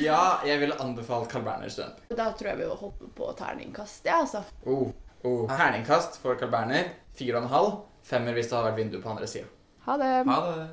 Ja, 0.00 0.40
jeg 0.44 0.58
ville 0.60 0.74
anbefalt 0.80 1.28
Carl 1.30 1.42
Berner 1.46 1.68
student. 1.68 2.00
Da 2.16 2.32
tror 2.32 2.48
jeg 2.50 2.58
vi 2.58 2.66
må 2.66 2.74
hoppe 2.80 3.06
på 3.14 3.30
terningkast, 3.38 4.04
ja, 4.04 4.18
altså. 4.24 4.42
Oh, 4.66 4.88
oh. 5.24 5.46
Herningkast 5.50 6.20
for 6.22 6.38
Carl 6.40 6.52
Berner. 6.52 6.92
Fire 7.16 7.38
og 7.38 7.44
en 7.44 7.54
halv. 7.54 7.72
Femmer 8.06 8.36
hvis 8.36 8.50
det 8.50 8.56
hadde 8.56 8.70
vært 8.70 8.80
vindu 8.80 9.00
på 9.02 9.12
andre 9.12 9.28
sida. 9.30 9.48
Ha 9.86 9.96
det. 10.00 10.12
Ha 10.28 10.40
det. 10.46 10.68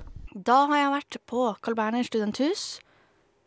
Da 0.48 0.58
har 0.70 0.82
jeg 0.82 0.94
vært 0.94 1.18
på 1.30 1.46
Carl 1.66 1.78
Berner 1.78 2.06
studenthus. 2.08 2.66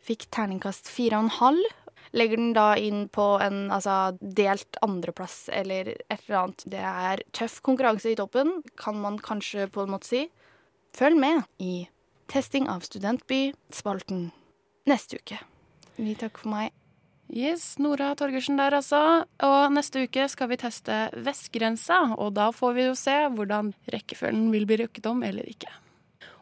Fikk 0.01 0.27
terningkast 0.33 0.89
fire 0.89 1.19
og 1.19 1.27
en 1.27 1.35
halv. 1.37 1.77
Legger 2.17 2.41
den 2.41 2.51
da 2.57 2.73
inn 2.75 3.05
på 3.13 3.23
en 3.39 3.69
altså, 3.71 4.17
delt 4.19 4.79
andreplass 4.83 5.45
eller 5.53 5.93
et 5.93 6.17
eller 6.25 6.41
annet. 6.41 6.65
Det 6.73 6.81
er 6.81 7.23
tøff 7.37 7.61
konkurranse 7.63 8.11
i 8.11 8.17
toppen, 8.19 8.57
kan 8.75 8.99
man 8.99 9.21
kanskje 9.21 9.69
på 9.71 9.85
en 9.85 9.93
måte 9.93 10.09
si. 10.09 10.25
Følg 10.97 11.21
med 11.21 11.45
i 11.63 11.87
testing 12.31 12.67
av 12.71 12.83
studentby-spalten 12.83 14.31
neste 14.91 15.21
uke. 15.21 15.39
Vi 15.95 16.17
takker 16.19 16.43
for 16.43 16.51
meg. 16.51 16.75
Yes, 17.31 17.77
Nora 17.79 18.09
Torgersen 18.19 18.57
der, 18.59 18.75
altså. 18.75 19.23
Og 19.47 19.71
neste 19.71 20.03
uke 20.03 20.25
skal 20.27 20.49
vi 20.51 20.57
teste 20.59 21.05
vestgrensa, 21.23 22.17
og 22.19 22.33
da 22.35 22.49
får 22.51 22.73
vi 22.75 22.89
jo 22.89 22.97
se 22.99 23.15
hvordan 23.31 23.71
rekkefølgen 23.93 24.49
vil 24.51 24.67
bli 24.67 24.81
rukket 24.83 25.07
om 25.07 25.23
eller 25.23 25.47
ikke. 25.47 25.71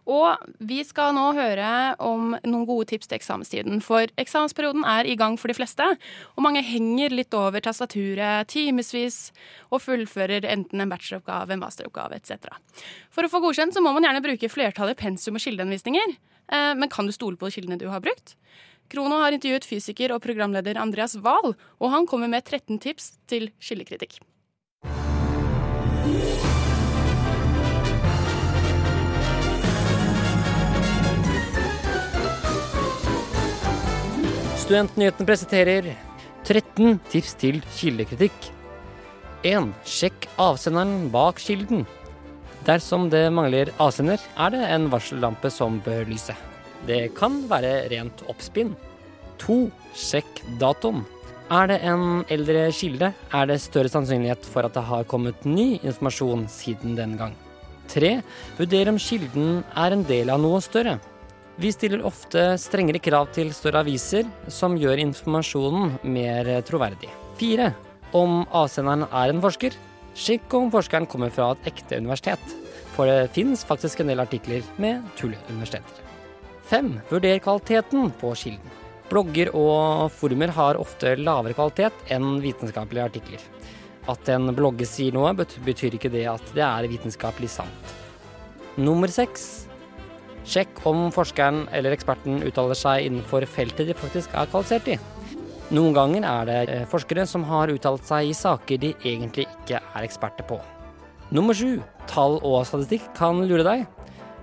Og 0.09 0.41
vi 0.65 0.79
skal 0.87 1.13
nå 1.13 1.27
høre 1.37 1.93
om 2.01 2.31
noen 2.33 2.65
gode 2.65 2.87
tips 2.89 3.11
til 3.11 3.19
eksamenstiden. 3.19 3.83
For 3.85 4.09
eksamensperioden 4.17 4.81
er 4.89 5.05
i 5.05 5.13
gang 5.19 5.37
for 5.37 5.51
de 5.51 5.57
fleste, 5.59 5.85
og 6.33 6.41
mange 6.41 6.63
henger 6.65 7.13
litt 7.13 7.37
over 7.37 7.61
tastaturet 7.61 8.49
timevis 8.49 9.19
og 9.69 9.83
fullfører 9.85 10.47
enten 10.49 10.81
en 10.81 10.89
bacheloroppgave, 10.89 11.53
en 11.53 11.61
masteroppgave 11.61 12.17
etc. 12.17 12.49
For 13.13 13.27
å 13.27 13.29
få 13.29 13.43
godkjent 13.45 13.77
så 13.77 13.85
må 13.85 13.93
man 13.93 14.09
gjerne 14.09 14.25
bruke 14.25 14.49
flertallet 14.49 14.97
pensum 14.97 15.37
og 15.37 15.45
kildeanvisninger. 15.45 16.17
Eh, 16.49 16.73
men 16.73 16.89
kan 16.89 17.05
du 17.05 17.13
stole 17.13 17.37
på 17.37 17.53
kildene 17.53 17.77
du 17.77 17.91
har 17.93 18.01
brukt? 18.01 18.33
Krono 18.89 19.19
har 19.21 19.35
intervjuet 19.35 19.67
fysiker 19.69 20.15
og 20.15 20.23
programleder 20.23 20.79
Andreas 20.81 21.13
Wahl, 21.21 21.53
og 21.77 21.91
han 21.93 22.07
kommer 22.09 22.29
med 22.31 22.41
13 22.41 22.79
tips 22.81 23.11
til 23.29 23.51
kildekritikk. 23.61 24.17
Studentnyhetene 34.57 35.25
presenterer 35.25 35.93
13 36.49 36.99
tips 37.13 37.37
til 37.41 37.61
kildekritikk. 37.77 38.51
1. 39.45 39.69
Sjekk 39.85 40.25
avsenderen 40.41 41.11
bak 41.13 41.37
kilden. 41.41 41.85
Dersom 42.65 43.07
det 43.13 43.27
mangler 43.33 43.69
avsender, 43.77 44.17
er 44.37 44.53
det 44.53 44.65
en 44.73 44.89
varsellampe 44.89 45.53
som 45.53 45.77
bør 45.85 46.09
lyse. 46.09 46.48
Det 46.87 47.09
kan 47.17 47.41
være 47.49 47.89
rent 47.91 48.23
oppspinn. 48.31 48.75
2. 49.41 49.59
Sjekk 49.95 50.43
datoen. 50.61 51.03
Er 51.49 51.65
det 51.71 51.79
en 51.89 52.23
eldre 52.29 52.67
kilde, 52.75 53.07
er 53.33 53.45
det 53.49 53.61
større 53.63 53.89
sannsynlighet 53.89 54.45
for 54.45 54.67
at 54.67 54.75
det 54.75 54.83
har 54.85 55.07
kommet 55.09 55.47
ny 55.49 55.79
informasjon 55.79 56.45
siden 56.51 56.93
den 56.99 57.15
gang. 57.17 57.33
3. 57.89 58.19
Vurder 58.59 58.91
om 58.91 58.99
kilden 59.01 59.63
er 59.73 59.95
en 59.95 60.03
del 60.05 60.29
av 60.29 60.41
noe 60.43 60.59
større. 60.61 60.99
Vi 61.59 61.71
stiller 61.73 62.05
ofte 62.05 62.53
strengere 62.61 63.01
krav 63.03 63.31
til 63.35 63.49
større 63.51 63.81
aviser, 63.81 64.29
som 64.47 64.77
gjør 64.79 65.01
informasjonen 65.01 65.97
mer 66.07 66.51
troverdig. 66.67 67.09
4. 67.41 67.71
Om 68.15 68.43
avsenderen 68.55 69.07
er 69.09 69.33
en 69.33 69.41
forsker, 69.43 69.73
sjekk 70.15 70.53
om 70.55 70.69
forskeren 70.73 71.09
kommer 71.09 71.33
fra 71.33 71.49
et 71.55 71.71
ekte 71.73 71.97
universitet. 71.97 72.53
For 72.93 73.09
det 73.09 73.33
fins 73.33 73.65
faktisk 73.65 74.03
en 74.03 74.13
del 74.13 74.21
artikler 74.21 74.63
med 74.77 75.01
tulleuniversiteter. 75.17 76.08
5. 76.69 76.89
Vurder 77.09 77.39
kvaliteten 77.41 78.11
på 78.21 78.33
kilden. 78.37 78.75
Blogger 79.09 79.49
og 79.57 80.11
forumer 80.13 80.51
har 80.53 80.77
ofte 80.77 81.15
lavere 81.17 81.55
kvalitet 81.57 82.11
enn 82.13 82.37
vitenskapelige 82.43 83.07
artikler. 83.09 83.45
At 84.09 84.29
en 84.29 84.51
blogger 84.57 84.85
sier 84.89 85.15
noe, 85.15 85.33
betyr 85.33 85.97
ikke 85.97 86.11
det 86.13 86.27
at 86.29 86.53
det 86.53 86.65
er 86.65 86.89
vitenskapelig 86.91 87.49
sant. 87.55 87.95
Nummer 88.77 89.09
6. 89.09 89.47
Sjekk 90.49 90.85
om 90.89 91.09
forskeren 91.13 91.65
eller 91.75 91.93
eksperten 91.93 92.43
uttaler 92.45 92.77
seg 92.77 93.07
innenfor 93.09 93.45
feltet 93.49 93.89
de 93.89 93.97
faktisk 93.97 94.33
er 94.37 94.49
kvalifisert 94.49 94.93
i. 94.93 94.99
Noen 95.73 95.93
ganger 95.93 96.25
er 96.25 96.47
det 96.49 96.59
eh, 96.73 96.85
forskere 96.89 97.27
som 97.29 97.43
har 97.45 97.69
uttalt 97.69 98.05
seg 98.07 98.29
i 98.29 98.37
saker 98.37 98.79
de 98.81 98.93
egentlig 99.03 99.45
ikke 99.45 99.81
er 99.81 100.05
eksperter 100.05 100.47
på. 100.49 100.57
Nummer 101.33 101.53
sju. 101.53 101.81
Tall 102.09 102.39
og 102.39 102.63
statistikk 102.65 103.05
kan 103.17 103.43
lure 103.49 103.65
deg. 103.67 103.83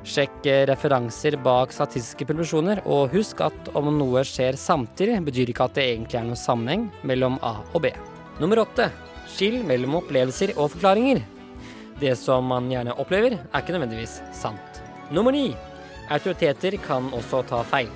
Sjekk 0.06 0.44
eh, 0.46 0.62
referanser 0.70 1.34
bak 1.42 1.72
statistiske 1.74 2.28
publisjoner, 2.28 2.84
og 2.86 3.10
husk 3.14 3.40
at 3.42 3.70
om 3.74 3.90
noe 3.98 4.22
skjer 4.26 4.58
samtidig, 4.60 5.18
betyr 5.26 5.50
ikke 5.50 5.66
at 5.66 5.74
det 5.78 5.86
egentlig 5.90 6.20
er 6.20 6.28
noen 6.28 6.38
sammenheng 6.38 6.84
mellom 7.06 7.40
A 7.42 7.56
og 7.72 7.82
B. 7.82 7.90
Nummer 8.38 8.62
åtte. 8.62 8.86
Skill 9.26 9.64
mellom 9.66 9.98
opplevelser 9.98 10.54
og 10.54 10.70
forklaringer. 10.76 11.24
Det 11.98 12.12
som 12.20 12.46
man 12.46 12.70
gjerne 12.70 12.94
opplever, 13.02 13.34
er 13.34 13.64
ikke 13.64 13.74
nødvendigvis 13.74 14.20
sant. 14.36 14.82
Nummer 15.10 15.34
ni. 15.34 15.48
Autoriteter 16.12 16.76
kan 16.84 17.10
også 17.16 17.42
ta 17.50 17.64
feil. 17.66 17.90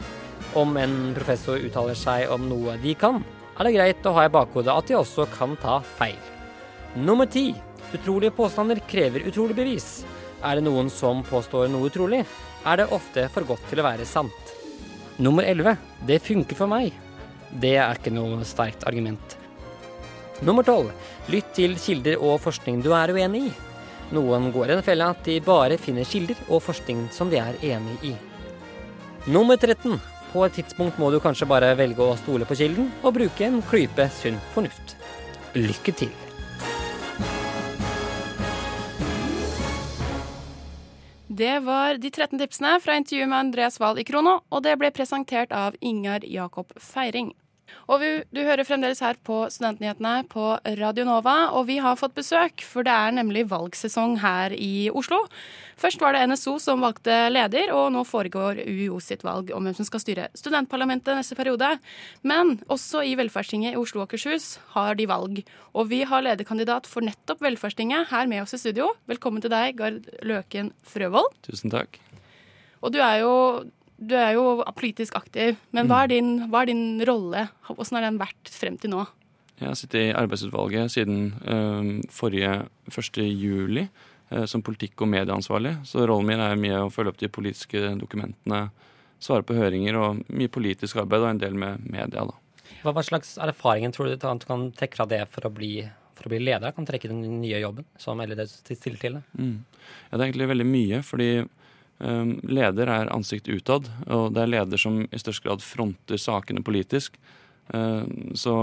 Om 0.59 0.75
en 0.83 0.95
professor 1.15 1.63
uttaler 1.63 1.95
seg 1.95 2.33
om 2.35 2.49
noe 2.51 2.75
de 2.83 2.97
kan, 2.99 3.21
er 3.55 3.69
det 3.69 3.77
greit 3.77 4.07
å 4.09 4.17
ha 4.17 4.27
i 4.27 4.33
bakhodet 4.33 4.73
at 4.75 4.89
de 4.91 4.99
også 4.99 5.29
kan 5.31 5.55
ta 5.63 5.79
feil. 6.01 6.19
Nummer 6.99 7.31
ti. 7.31 7.53
Utrolige 7.95 8.35
påstander 8.35 8.81
krever 8.91 9.29
utrolig 9.31 9.55
bevis. 9.59 10.01
Er 10.41 10.57
det 10.57 10.65
noen 10.65 10.89
som 10.93 11.21
påstår 11.27 11.69
noe 11.69 11.91
utrolig, 11.91 12.23
er 12.65 12.81
det 12.81 12.91
ofte 12.93 13.27
for 13.33 13.49
godt 13.49 13.67
til 13.71 13.83
å 13.83 13.87
være 13.87 14.07
sant. 14.09 14.55
Nummer 15.21 15.45
elleve. 15.45 15.77
Det 16.07 16.21
funker 16.25 16.57
for 16.57 16.71
meg. 16.71 16.95
Det 17.51 17.75
er 17.77 17.99
ikke 17.99 18.13
noe 18.15 18.45
sterkt 18.49 18.87
argument. 18.89 19.37
Nummer 20.41 20.65
tolv. 20.65 20.95
Lytt 21.29 21.53
til 21.57 21.77
kilder 21.77 22.23
og 22.25 22.39
forskning 22.41 22.81
du 22.85 22.95
er 22.97 23.13
uenig 23.13 23.51
i. 23.51 23.53
Noen 24.17 24.49
går 24.55 24.71
i 24.71 24.79
den 24.79 24.87
fella 24.87 25.11
at 25.13 25.21
de 25.27 25.37
bare 25.45 25.77
finner 25.79 26.09
kilder 26.09 26.41
og 26.49 26.65
forskning 26.65 27.05
som 27.15 27.31
de 27.31 27.39
er 27.43 27.61
enig 27.75 27.99
i. 28.13 28.15
Nummer 29.31 29.61
13. 29.61 30.01
På 30.33 30.47
et 30.47 30.57
tidspunkt 30.57 30.99
må 31.03 31.11
du 31.11 31.19
kanskje 31.21 31.49
bare 31.51 31.75
velge 31.79 32.07
å 32.07 32.17
stole 32.19 32.49
på 32.49 32.57
kilden 32.59 32.89
og 33.03 33.17
bruke 33.19 33.47
en 33.47 33.61
klype 33.67 34.09
sunn 34.15 34.41
fornuft. 34.55 34.97
Lykke 35.59 35.97
til. 36.05 36.30
Det 41.41 41.61
var 41.65 41.95
de 41.97 42.11
13 42.11 42.39
tipsene 42.39 42.75
fra 42.85 42.99
intervjuet 43.01 43.29
med 43.31 43.39
Andreas 43.39 43.79
Wahl 43.81 43.97
i 43.99 44.03
Krono, 44.05 44.43
og 44.53 44.61
det 44.67 44.75
ble 44.77 44.91
presentert 44.93 45.55
av 45.57 45.79
Ingar 45.81 46.27
Jakob 46.29 46.75
Feiring. 46.77 47.31
Og 47.91 48.01
vi, 48.03 48.11
du 48.31 48.43
hører 48.47 48.67
fremdeles 48.67 49.01
her 49.03 49.19
på 49.27 49.43
Studentnyhetene 49.51 50.27
på 50.31 50.53
Radio 50.79 51.07
Nova, 51.09 51.51
og 51.57 51.67
vi 51.71 51.81
har 51.83 51.99
fått 51.99 52.15
besøk, 52.19 52.63
for 52.67 52.87
det 52.87 52.95
er 52.95 53.17
nemlig 53.17 53.49
valgsesong 53.51 54.19
her 54.23 54.55
i 54.55 54.91
Oslo. 54.95 55.25
Først 55.81 56.03
var 56.03 56.15
det 56.15 56.27
NSO 56.29 56.59
som 56.63 56.85
valgte 56.85 57.17
leder, 57.33 57.73
og 57.75 57.89
nå 57.95 58.05
foregår 58.07 58.61
UiO 58.67 59.01
sitt 59.03 59.25
valg 59.27 59.51
om 59.57 59.65
hvem 59.67 59.77
som 59.79 59.89
skal 59.89 60.03
styre 60.03 60.29
studentparlamentet 60.39 61.17
neste 61.19 61.39
periode. 61.39 61.73
Men 62.23 62.59
også 62.71 63.03
i 63.09 63.17
Velferdstinget 63.19 63.75
i 63.75 63.81
Oslo 63.81 64.03
og 64.03 64.11
Akershus 64.11 64.53
har 64.77 64.95
de 65.01 65.09
valg. 65.11 65.43
Og 65.75 65.91
vi 65.91 66.03
har 66.07 66.27
lederkandidat 66.27 66.87
for 66.91 67.07
nettopp 67.07 67.43
Velferdstinget 67.47 68.13
her 68.13 68.31
med 68.31 68.45
oss 68.45 68.55
i 68.55 68.61
studio. 68.61 68.93
Velkommen 69.11 69.43
til 69.43 69.53
deg, 69.53 69.75
Gard 69.81 70.07
Løken 70.27 70.75
Frøvold. 70.85 71.33
Tusen 71.49 71.73
takk. 71.73 71.99
Og 72.81 72.95
du 72.95 73.01
er 73.05 73.21
jo 73.25 73.33
du 74.01 74.15
er 74.17 74.35
jo 74.37 74.61
politisk 74.77 75.17
aktiv, 75.19 75.59
men 75.77 75.89
hva 75.91 76.05
er 76.05 76.09
mm. 76.09 76.13
din, 76.15 76.29
hva 76.51 76.63
er 76.65 76.71
din 76.73 76.85
rolle? 77.07 77.47
Hvordan 77.69 77.99
har 77.99 78.07
den 78.09 78.21
vært 78.21 78.53
frem 78.53 78.79
til 78.81 78.95
nå? 78.95 79.05
Jeg 79.61 79.69
har 79.69 79.77
sittet 79.77 80.01
i 80.01 80.15
arbeidsutvalget 80.17 80.93
siden 80.95 81.35
øh, 81.45 81.91
forrige 82.17 82.53
1. 82.89 83.19
juli 83.29 83.85
øh, 83.85 84.47
som 84.49 84.65
politikk- 84.65 85.05
og 85.05 85.11
medieansvarlig. 85.13 85.75
Så 85.85 86.07
rollen 86.09 86.31
min 86.31 86.41
er 86.41 86.57
mye 86.57 86.87
å 86.87 86.93
følge 86.93 87.13
opp 87.13 87.21
de 87.21 87.29
politiske 87.29 87.93
dokumentene, 88.01 88.71
svare 89.21 89.45
på 89.45 89.59
høringer 89.59 89.99
og 90.01 90.23
mye 90.33 90.49
politisk 90.49 91.03
arbeid 91.03 91.27
og 91.27 91.35
en 91.35 91.43
del 91.43 91.61
med 91.61 91.85
media. 91.85 92.25
da. 92.25 92.39
Hva, 92.81 92.95
hva 92.97 93.05
slags 93.05 93.37
erfaringer 93.37 93.93
tror 93.93 94.09
du 94.09 94.17
du 94.17 94.47
kan 94.49 94.71
trekke 94.73 94.97
fra 94.97 95.09
det 95.11 95.27
for 95.29 95.45
å 95.45 95.53
bli, 95.53 95.75
for 96.17 96.31
å 96.31 96.33
bli 96.33 96.41
leder? 96.41 96.73
Kan 96.73 96.89
trekke 96.89 97.13
den 97.13 97.43
nye 97.43 97.61
jobben 97.61 97.85
som 98.01 98.21
eller 98.25 98.41
det 98.41 98.49
stiller 98.49 98.97
til 98.97 99.21
det? 99.21 99.25
Mm. 99.37 99.59
Ja, 100.09 100.17
det 100.17 100.23
er 100.23 100.29
egentlig 100.31 100.53
veldig 100.55 100.71
mye, 100.73 101.03
fordi 101.05 101.31
leder 102.01 102.89
er 102.89 103.11
ansikt 103.13 103.51
utad, 103.53 103.91
og 104.09 104.31
det 104.33 104.41
er 104.41 104.53
leder 104.55 104.81
som 104.81 105.03
i 105.05 105.19
størst 105.21 105.45
grad 105.45 105.61
fronter 105.61 106.17
sakene 106.17 106.63
politisk. 106.65 107.19
Ehm, 107.75 108.33
så 108.35 108.55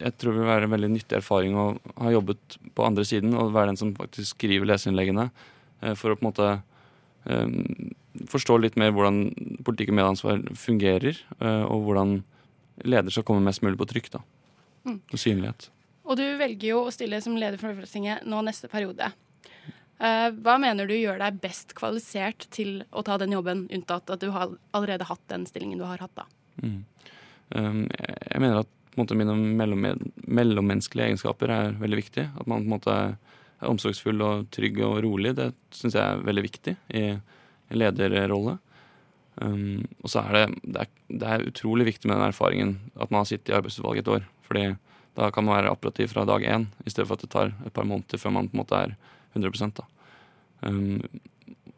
jeg 0.00 0.14
tror 0.18 0.34
det 0.34 0.40
vil 0.40 0.50
være 0.50 0.66
en 0.66 0.74
veldig 0.74 0.90
nyttig 0.90 1.18
erfaring 1.20 1.54
å 1.54 1.68
ha 2.00 2.10
jobbet 2.10 2.58
på 2.74 2.86
andre 2.86 3.04
siden 3.06 3.36
og 3.38 3.52
være 3.54 3.72
den 3.72 3.80
som 3.80 3.94
faktisk 3.94 4.34
skriver 4.34 4.66
leserinnleggene, 4.66 5.28
eh, 5.82 5.94
for 5.98 6.10
å 6.10 6.18
på 6.18 6.24
en 6.24 6.30
måte 6.30 6.48
ehm, 7.30 7.94
forstå 8.26 8.58
litt 8.58 8.78
mer 8.80 8.90
hvordan 8.96 9.28
politikk 9.66 9.92
og 9.92 10.00
medansvar 10.00 10.42
fungerer, 10.58 11.20
eh, 11.38 11.64
og 11.68 11.86
hvordan 11.86 12.18
leder 12.88 13.14
skal 13.14 13.26
komme 13.28 13.46
mest 13.46 13.62
mulig 13.62 13.78
på 13.78 13.88
trykk. 13.90 14.10
da, 14.16 14.24
mm. 14.88 15.00
Og 15.12 15.18
synlighet. 15.18 15.70
Og 16.08 16.16
du 16.16 16.24
velger 16.40 16.70
jo 16.72 16.84
å 16.86 16.92
stille 16.94 17.20
som 17.20 17.36
leder 17.36 17.60
for 17.60 17.76
Folketinget 17.76 18.26
nå 18.26 18.40
neste 18.42 18.70
periode. 18.72 19.12
Eh, 19.98 20.28
hva 20.44 20.56
mener 20.62 20.86
du 20.86 20.94
gjør 20.94 21.18
deg 21.18 21.40
best 21.42 21.74
kvalifisert 21.78 22.46
til 22.54 22.82
å 22.94 23.02
ta 23.06 23.16
den 23.18 23.34
jobben, 23.34 23.66
unntatt 23.74 24.10
at 24.14 24.22
du 24.22 24.30
har 24.34 24.52
allerede 24.76 25.08
hatt 25.08 25.24
den 25.32 25.46
stillingen 25.48 25.80
du 25.80 25.86
har 25.88 26.02
hatt? 26.02 26.14
da? 26.14 26.26
Mm. 26.62 26.84
Um, 27.48 27.80
jeg 27.88 28.42
mener 28.44 28.62
at 28.62 28.70
måte, 28.98 29.16
mine 29.18 29.34
mellom, 29.34 29.86
mellommenneskelige 30.26 31.12
egenskaper 31.12 31.50
er 31.54 31.74
veldig 31.80 31.98
viktig. 32.02 32.28
At 32.38 32.46
man 32.46 32.62
på 32.62 32.68
en 32.68 32.76
måte 32.76 32.94
er 32.94 33.66
omsorgsfull 33.66 34.22
og 34.22 34.48
trygg 34.54 34.78
og 34.86 35.00
rolig. 35.06 35.34
Det 35.38 35.50
syns 35.74 35.98
jeg 35.98 36.04
er 36.04 36.24
veldig 36.26 36.46
viktig 36.46 36.76
i 36.94 37.04
en 37.10 37.78
lederrolle. 37.78 38.58
Um, 39.38 39.84
og 40.02 40.10
så 40.10 40.24
er 40.26 40.34
det, 40.34 40.46
det 40.62 40.84
er, 40.84 40.94
det 41.22 41.32
er 41.34 41.46
utrolig 41.46 41.86
viktig 41.92 42.10
med 42.10 42.18
den 42.18 42.26
erfaringen 42.26 42.72
at 42.98 43.10
man 43.10 43.22
har 43.22 43.28
sittet 43.30 43.52
i 43.52 43.58
arbeidsutvalget 43.58 44.06
et 44.06 44.14
år. 44.16 44.24
fordi 44.46 44.64
da 45.18 45.30
kan 45.34 45.44
man 45.44 45.56
være 45.56 45.70
operativ 45.74 46.12
fra 46.12 46.24
dag 46.26 46.44
én, 46.46 46.66
i 46.86 46.90
stedet 46.90 47.08
for 47.08 47.18
at 47.18 47.22
det 47.24 47.30
tar 47.30 47.52
et 47.66 47.74
par 47.74 47.86
måneder 47.86 48.18
før 48.18 48.30
man 48.34 48.48
på 48.48 48.54
en 48.54 48.60
måte 48.62 48.82
er 48.86 48.92
100 49.36 49.72
da. 49.76 49.84
Um, 50.60 51.02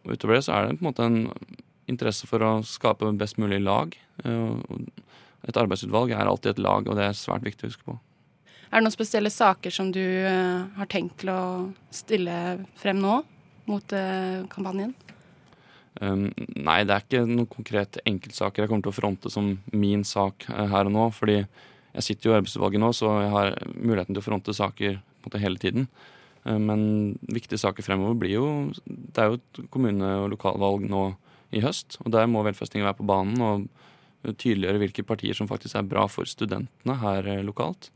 utover 0.09 0.39
det 0.39 0.45
så 0.47 0.55
er 0.57 0.69
det 0.69 0.79
på 0.79 0.85
en 0.85 0.89
måte 0.89 1.07
en 1.07 1.19
interesse 1.91 2.29
for 2.31 2.43
å 2.45 2.53
skape 2.67 3.11
best 3.19 3.41
mulig 3.41 3.61
lag. 3.65 3.97
Uh, 4.25 4.61
et 5.49 5.57
arbeidsutvalg 5.57 6.13
er 6.13 6.29
alltid 6.29 6.55
et 6.55 6.65
lag, 6.65 6.87
og 6.87 6.99
det 6.99 7.09
er 7.09 7.19
svært 7.19 7.47
viktig 7.47 7.67
å 7.67 7.73
huske 7.73 7.87
på. 7.89 7.99
Er 8.71 8.79
det 8.79 8.87
noen 8.87 8.95
spesielle 8.95 9.33
saker 9.35 9.75
som 9.75 9.91
du 9.95 10.03
uh, 10.03 10.69
har 10.77 10.91
tenkt 10.91 11.23
til 11.23 11.33
å 11.35 11.43
stille 11.95 12.35
frem 12.79 13.01
nå 13.03 13.21
mot 13.71 13.97
uh, 13.97 14.47
kampanjen? 14.53 14.95
Um, 16.01 16.29
nei, 16.55 16.85
det 16.87 16.95
er 16.95 17.03
ikke 17.03 17.25
noen 17.27 17.49
konkrete 17.51 18.03
enkeltsaker 18.07 18.63
jeg 18.63 18.71
kommer 18.71 18.87
til 18.87 18.93
å 18.93 18.99
fronte 19.01 19.33
som 19.33 19.57
min 19.75 20.05
sak 20.07 20.47
her 20.47 20.87
og 20.87 20.95
nå. 20.95 21.09
fordi 21.13 21.41
jeg 21.41 22.07
sitter 22.07 22.29
jo 22.29 22.35
i 22.35 22.39
arbeidsutvalget 22.39 22.83
nå, 22.83 22.93
så 22.95 23.11
jeg 23.25 23.33
har 23.35 23.53
muligheten 23.75 24.15
til 24.15 24.23
å 24.23 24.29
fronte 24.29 24.55
saker 24.55 25.01
på 25.01 25.03
en 25.03 25.27
måte 25.27 25.43
hele 25.43 25.61
tiden. 25.61 25.89
Men 26.45 27.19
viktige 27.29 27.61
saker 27.61 27.85
fremover 27.85 28.15
blir 28.17 28.33
jo 28.33 28.45
Det 28.89 29.21
er 29.21 29.27
jo 29.29 29.37
et 29.37 29.59
kommune- 29.69 30.15
og 30.23 30.31
lokalvalg 30.33 30.87
nå 30.89 31.03
i 31.53 31.61
høst, 31.61 31.99
og 32.01 32.15
der 32.15 32.31
må 32.31 32.41
velfestingen 32.47 32.87
være 32.87 32.97
på 33.03 33.09
banen. 33.11 33.43
og 33.45 33.69
tydeliggjøre 34.25 34.83
hvilke 34.83 35.07
partier 35.07 35.37
som 35.37 35.49
faktisk 35.49 35.79
er 35.79 35.89
bra 35.89 36.05
for 36.11 36.29
studentene 36.29 36.97
her 37.01 37.27
eh, 37.29 37.43
lokalt. 37.47 37.91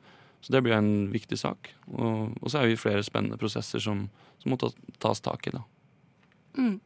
Så 0.45 0.53
det 0.53 0.63
blir 0.65 0.77
en 0.77 1.11
viktig 1.13 1.39
sak. 1.41 1.71
Og, 1.93 2.35
og 2.41 2.51
så 2.53 2.61
er 2.61 2.71
vi 2.71 2.81
flere 2.81 3.05
spennende 3.05 3.39
prosesser 3.41 3.81
som, 3.81 4.07
som 4.43 4.53
må 4.53 4.59
tas 4.61 5.25
tak 5.25 5.49
i. 5.49 5.55
da. 5.55 5.63
Mm. 6.57 6.77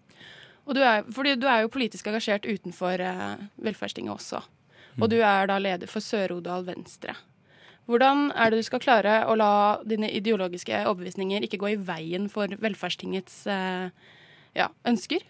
Og 0.69 0.77
du 0.77 0.83
er, 0.85 1.07
fordi 1.15 1.35
du 1.41 1.47
er 1.49 1.65
jo 1.65 1.73
politisk 1.73 2.11
engasjert 2.11 2.47
utenfor 2.47 3.03
eh, 3.03 3.49
velferdstinget 3.65 4.15
også. 4.15 4.43
Og 4.99 5.07
mm. 5.07 5.11
du 5.15 5.19
er 5.23 5.51
da 5.51 5.59
leder 5.63 5.91
for 5.91 6.05
Sør-Odal 6.05 6.67
Venstre. 6.67 7.15
Hvordan 7.89 8.29
er 8.37 8.51
det 8.51 8.61
du 8.61 8.67
skal 8.67 8.83
klare 8.85 9.23
å 9.25 9.35
la 9.39 9.81
dine 9.89 10.11
ideologiske 10.13 10.83
overbevisninger 10.91 11.47
ikke 11.47 11.61
gå 11.63 11.73
i 11.73 11.81
veien 11.81 12.27
for 12.29 12.53
velferdstingets 12.61 13.41
eh, 13.49 13.89
ja, 14.59 14.69
ønsker? 14.89 15.25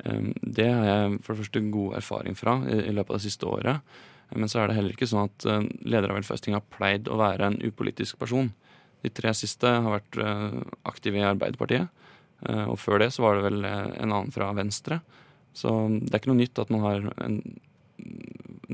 Det 0.00 0.66
har 0.66 0.88
jeg 0.88 1.20
for 1.22 1.36
det 1.36 1.44
første 1.44 1.62
god 1.70 1.94
erfaring 2.00 2.38
fra 2.38 2.56
i 2.64 2.90
løpet 2.90 3.12
av 3.12 3.20
det 3.20 3.26
siste 3.28 3.46
året. 3.46 3.94
Men 4.34 4.50
så 4.50 4.62
er 4.62 4.70
det 4.70 4.78
heller 4.80 4.96
ikke 4.96 5.10
sånn 5.10 5.30
at 5.30 5.46
eh, 5.46 5.70
leder 5.86 6.10
av 6.10 6.18
Velferdstinget 6.18 6.58
har 6.58 6.74
pleid 6.74 7.10
å 7.10 7.18
være 7.20 7.52
en 7.52 7.62
upolitisk 7.62 8.18
person. 8.18 8.50
De 9.06 9.14
tre 9.14 9.30
siste 9.38 9.70
har 9.70 9.94
vært 9.94 10.18
eh, 10.22 10.60
aktive 10.90 11.22
i 11.22 11.26
Arbeiderpartiet. 11.30 11.90
Og 12.40 12.78
før 12.80 13.02
det 13.02 13.10
så 13.12 13.20
var 13.20 13.36
det 13.36 13.42
vel 13.44 13.66
en 13.68 14.12
annen 14.14 14.30
fra 14.32 14.46
Venstre. 14.56 14.96
Så 15.52 15.68
det 15.92 16.08
er 16.08 16.22
ikke 16.22 16.30
noe 16.30 16.38
nytt 16.38 16.60
at 16.62 16.70
man 16.72 16.86
har 16.86 17.10
en 17.20 17.34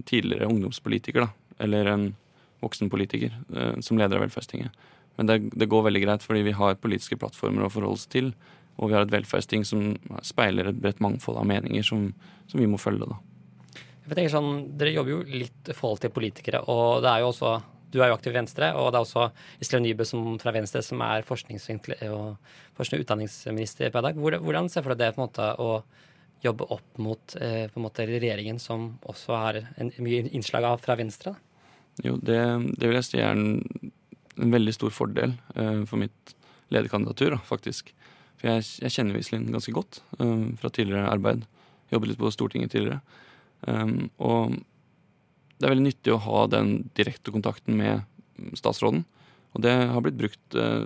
tidligere 0.06 0.46
ungdomspolitiker, 0.46 1.26
da. 1.26 1.56
Eller 1.66 1.90
en 1.90 2.04
voksenpolitiker 2.64 3.34
som 3.84 3.98
leder 3.98 4.18
av 4.18 4.26
Velferdstinget. 4.26 4.72
Men 5.16 5.30
det, 5.30 5.36
det 5.56 5.68
går 5.72 5.86
veldig 5.88 6.02
greit 6.04 6.24
fordi 6.24 6.42
vi 6.46 6.56
har 6.56 6.78
politiske 6.80 7.18
plattformer 7.20 7.66
å 7.66 7.72
forholde 7.72 7.98
oss 7.98 8.08
til. 8.12 8.32
Og 8.76 8.90
vi 8.90 8.96
har 8.96 9.06
et 9.06 9.12
velferdsting 9.12 9.64
som 9.64 9.94
speiler 10.26 10.68
et 10.68 10.80
bredt 10.80 11.00
mangfold 11.00 11.40
av 11.40 11.48
meninger 11.48 11.84
som, 11.86 12.10
som 12.50 12.60
vi 12.60 12.68
må 12.68 12.80
følge. 12.80 13.08
da. 13.08 13.16
Jeg 14.06 14.18
tenker 14.18 14.34
sånn, 14.34 14.50
Dere 14.78 14.92
jobber 14.94 15.14
jo 15.14 15.22
litt 15.44 15.72
i 15.72 15.76
forhold 15.76 16.04
til 16.04 16.12
politikere, 16.14 16.60
og 16.70 17.00
det 17.04 17.10
er 17.14 17.24
jo 17.24 17.32
også 17.32 17.56
du 17.94 18.00
er 18.02 18.10
jo 18.10 18.16
aktiv 18.16 18.34
i 18.34 18.36
Venstre, 18.36 18.72
og 18.76 18.90
det 18.90 18.98
er 18.98 19.04
også 19.06 19.22
Iselin 19.62 19.86
Nybø 19.86 20.04
fra 20.42 20.52
Venstre 20.52 20.82
som 20.84 21.00
er 21.06 21.22
forsknings- 21.24 21.68
og, 22.10 22.34
forsknings 22.76 22.98
og 22.98 23.04
utdanningsminister 23.06 23.88
i 23.88 23.92
dag. 23.94 24.18
Hvordan 24.18 24.68
ser 24.68 24.82
du 24.82 24.88
for 24.88 24.98
deg 24.98 25.06
det 25.06 25.14
på 25.14 25.22
en 25.22 25.28
måte 25.28 25.46
å 25.62 25.70
jobbe 26.44 26.66
opp 26.74 27.00
mot 27.00 27.36
eh, 27.40 27.70
på 27.70 27.80
en 27.80 27.86
måte 27.86 28.04
regjeringen, 28.10 28.58
som 28.60 28.88
også 29.06 29.38
har 29.38 29.60
en, 29.78 29.92
mye 30.02 30.26
innslag 30.28 30.66
av 30.68 30.82
fra 30.82 30.98
Venstre? 30.98 31.32
Da? 31.32 31.45
Jo, 32.04 32.16
det, 32.20 32.40
det, 32.76 32.88
vil 32.88 32.98
jeg 32.98 33.06
si 33.08 33.20
er 33.22 33.32
en, 33.32 33.92
en 34.36 34.52
veldig 34.52 34.74
stor 34.76 34.92
fordel 34.92 35.32
eh, 35.56 35.84
for 35.88 36.00
mitt 36.00 36.34
lederkandidatur, 36.74 37.38
faktisk. 37.46 37.92
For 38.36 38.50
jeg, 38.50 38.66
jeg 38.84 38.94
kjenner 38.96 39.18
Iselin 39.20 39.48
ganske 39.52 39.72
godt 39.74 40.00
um, 40.20 40.56
fra 40.60 40.70
tidligere 40.74 41.08
arbeid. 41.08 41.46
Jobbet 41.92 42.12
litt 42.12 42.20
på 42.20 42.32
Stortinget 42.34 42.74
tidligere. 42.74 43.00
Um, 43.64 44.10
og 44.20 44.58
det 45.56 45.64
er 45.64 45.72
veldig 45.72 45.86
nyttig 45.86 46.12
å 46.12 46.22
ha 46.26 46.42
den 46.52 46.74
direkte 46.98 47.32
kontakten 47.32 47.78
med 47.78 48.04
statsråden. 48.58 49.06
Og 49.56 49.62
det 49.64 49.72
har 49.72 50.04
blitt 50.04 50.18
brukt 50.20 50.58
uh, 50.58 50.84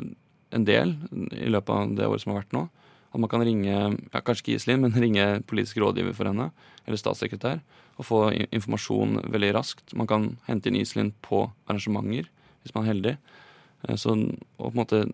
en 0.54 0.66
del 0.66 0.94
i 1.34 1.50
løpet 1.50 1.74
av 1.74 1.96
det 1.98 2.06
året 2.10 2.22
som 2.22 2.34
har 2.34 2.44
vært 2.44 2.54
nå. 2.54 2.66
At 3.10 3.18
man 3.18 3.30
kan 3.30 3.42
ringe 3.42 3.70
ja, 3.70 4.20
kanskje 4.22 4.44
ikke 4.44 4.58
Iselin, 4.58 4.84
men 4.84 4.96
ringe 5.04 5.26
politisk 5.50 5.80
rådgiver 5.82 6.14
for 6.16 6.30
henne, 6.30 6.50
eller 6.86 7.00
statssekretær, 7.00 7.62
og 8.00 8.06
få 8.06 8.20
informasjon 8.48 9.18
veldig 9.32 9.54
raskt. 9.56 9.94
Man 9.98 10.08
kan 10.10 10.30
hente 10.46 10.70
inn 10.70 10.78
Iselin 10.80 11.12
på 11.24 11.48
arrangementer, 11.66 12.30
hvis 12.62 12.76
man 12.76 12.86
er 12.86 12.92
heldig. 12.94 13.16
Så 13.98 14.14
å 14.14 14.68
på 14.68 14.70
en 14.70 14.78
måte 14.78 15.04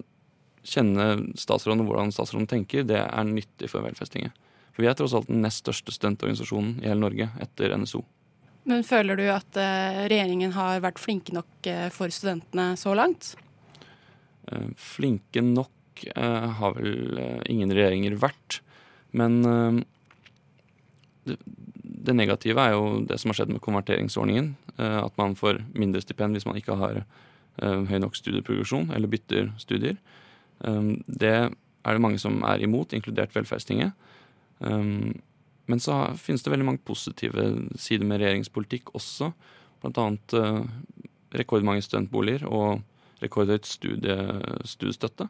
kjenne 0.67 1.07
statsråden 1.39 1.85
og 1.85 1.91
hvordan 1.91 2.13
statsråden 2.15 2.49
tenker, 2.51 2.87
det 2.87 2.99
er 2.99 3.29
nyttig 3.29 3.71
for 3.71 3.87
velfestinget. 3.87 4.35
For 4.75 4.85
vi 4.85 4.91
er 4.91 4.99
tross 4.99 5.15
alt 5.17 5.31
den 5.31 5.41
nest 5.45 5.63
største 5.63 5.95
studentorganisasjonen 5.95 6.83
i 6.83 6.91
hele 6.91 7.01
Norge 7.01 7.31
etter 7.41 7.73
NSO. 7.79 8.03
Men 8.67 8.83
føler 8.85 9.19
du 9.19 9.25
at 9.31 9.59
uh, 9.61 10.05
regjeringen 10.11 10.53
har 10.57 10.83
vært 10.85 11.01
flinke 11.01 11.33
nok 11.37 11.69
uh, 11.71 11.87
for 11.95 12.13
studentene 12.13 12.73
så 12.79 12.97
langt? 12.99 13.35
Flinke 14.79 15.43
nok 15.43 15.73
har 16.15 16.77
vel 16.77 17.21
ingen 17.51 17.73
regjeringer 17.73 18.17
vært. 18.21 18.61
Men 19.17 19.41
det, 21.27 21.37
det, 21.83 22.15
negative 22.15 22.63
er 22.63 22.75
jo 22.75 23.03
det 23.09 23.19
som 23.21 23.33
har 23.33 23.41
skjedd 23.41 23.55
med 23.55 23.65
konverteringsordningen. 23.65 24.55
at 24.77 25.17
man 25.17 25.35
får 25.35 25.63
mindre 25.75 26.03
stipend 26.05 26.37
hvis 26.37 26.47
man 26.47 26.59
ikke 26.61 26.77
har 26.77 27.03
høy 27.61 27.99
nok 28.03 28.17
studieprogresjon 28.19 28.91
eller 28.93 29.09
bytter 29.09 29.53
studier. 29.59 29.97
Det 30.61 31.35
er 31.87 31.95
det 31.95 32.03
mange 32.03 32.19
som 32.21 32.43
er 32.45 32.63
imot, 32.63 32.93
inkludert 32.93 33.35
Velferdstinget. 33.35 33.93
Men 35.67 35.83
så 35.83 35.97
finnes 36.21 36.45
det 36.45 36.53
veldig 36.53 36.67
mange 36.69 36.85
positive 36.87 37.47
sider 37.81 38.07
med 38.07 38.21
regjeringspolitikk 38.23 38.93
også. 38.95 39.33
Blant 39.83 39.99
annet 40.03 40.37
rekordmange 41.37 41.83
studentboliger 41.85 42.47
og 42.47 42.83
rekordhøyt 43.23 43.67
studie, 43.67 44.17
studiestøtte. 44.69 45.29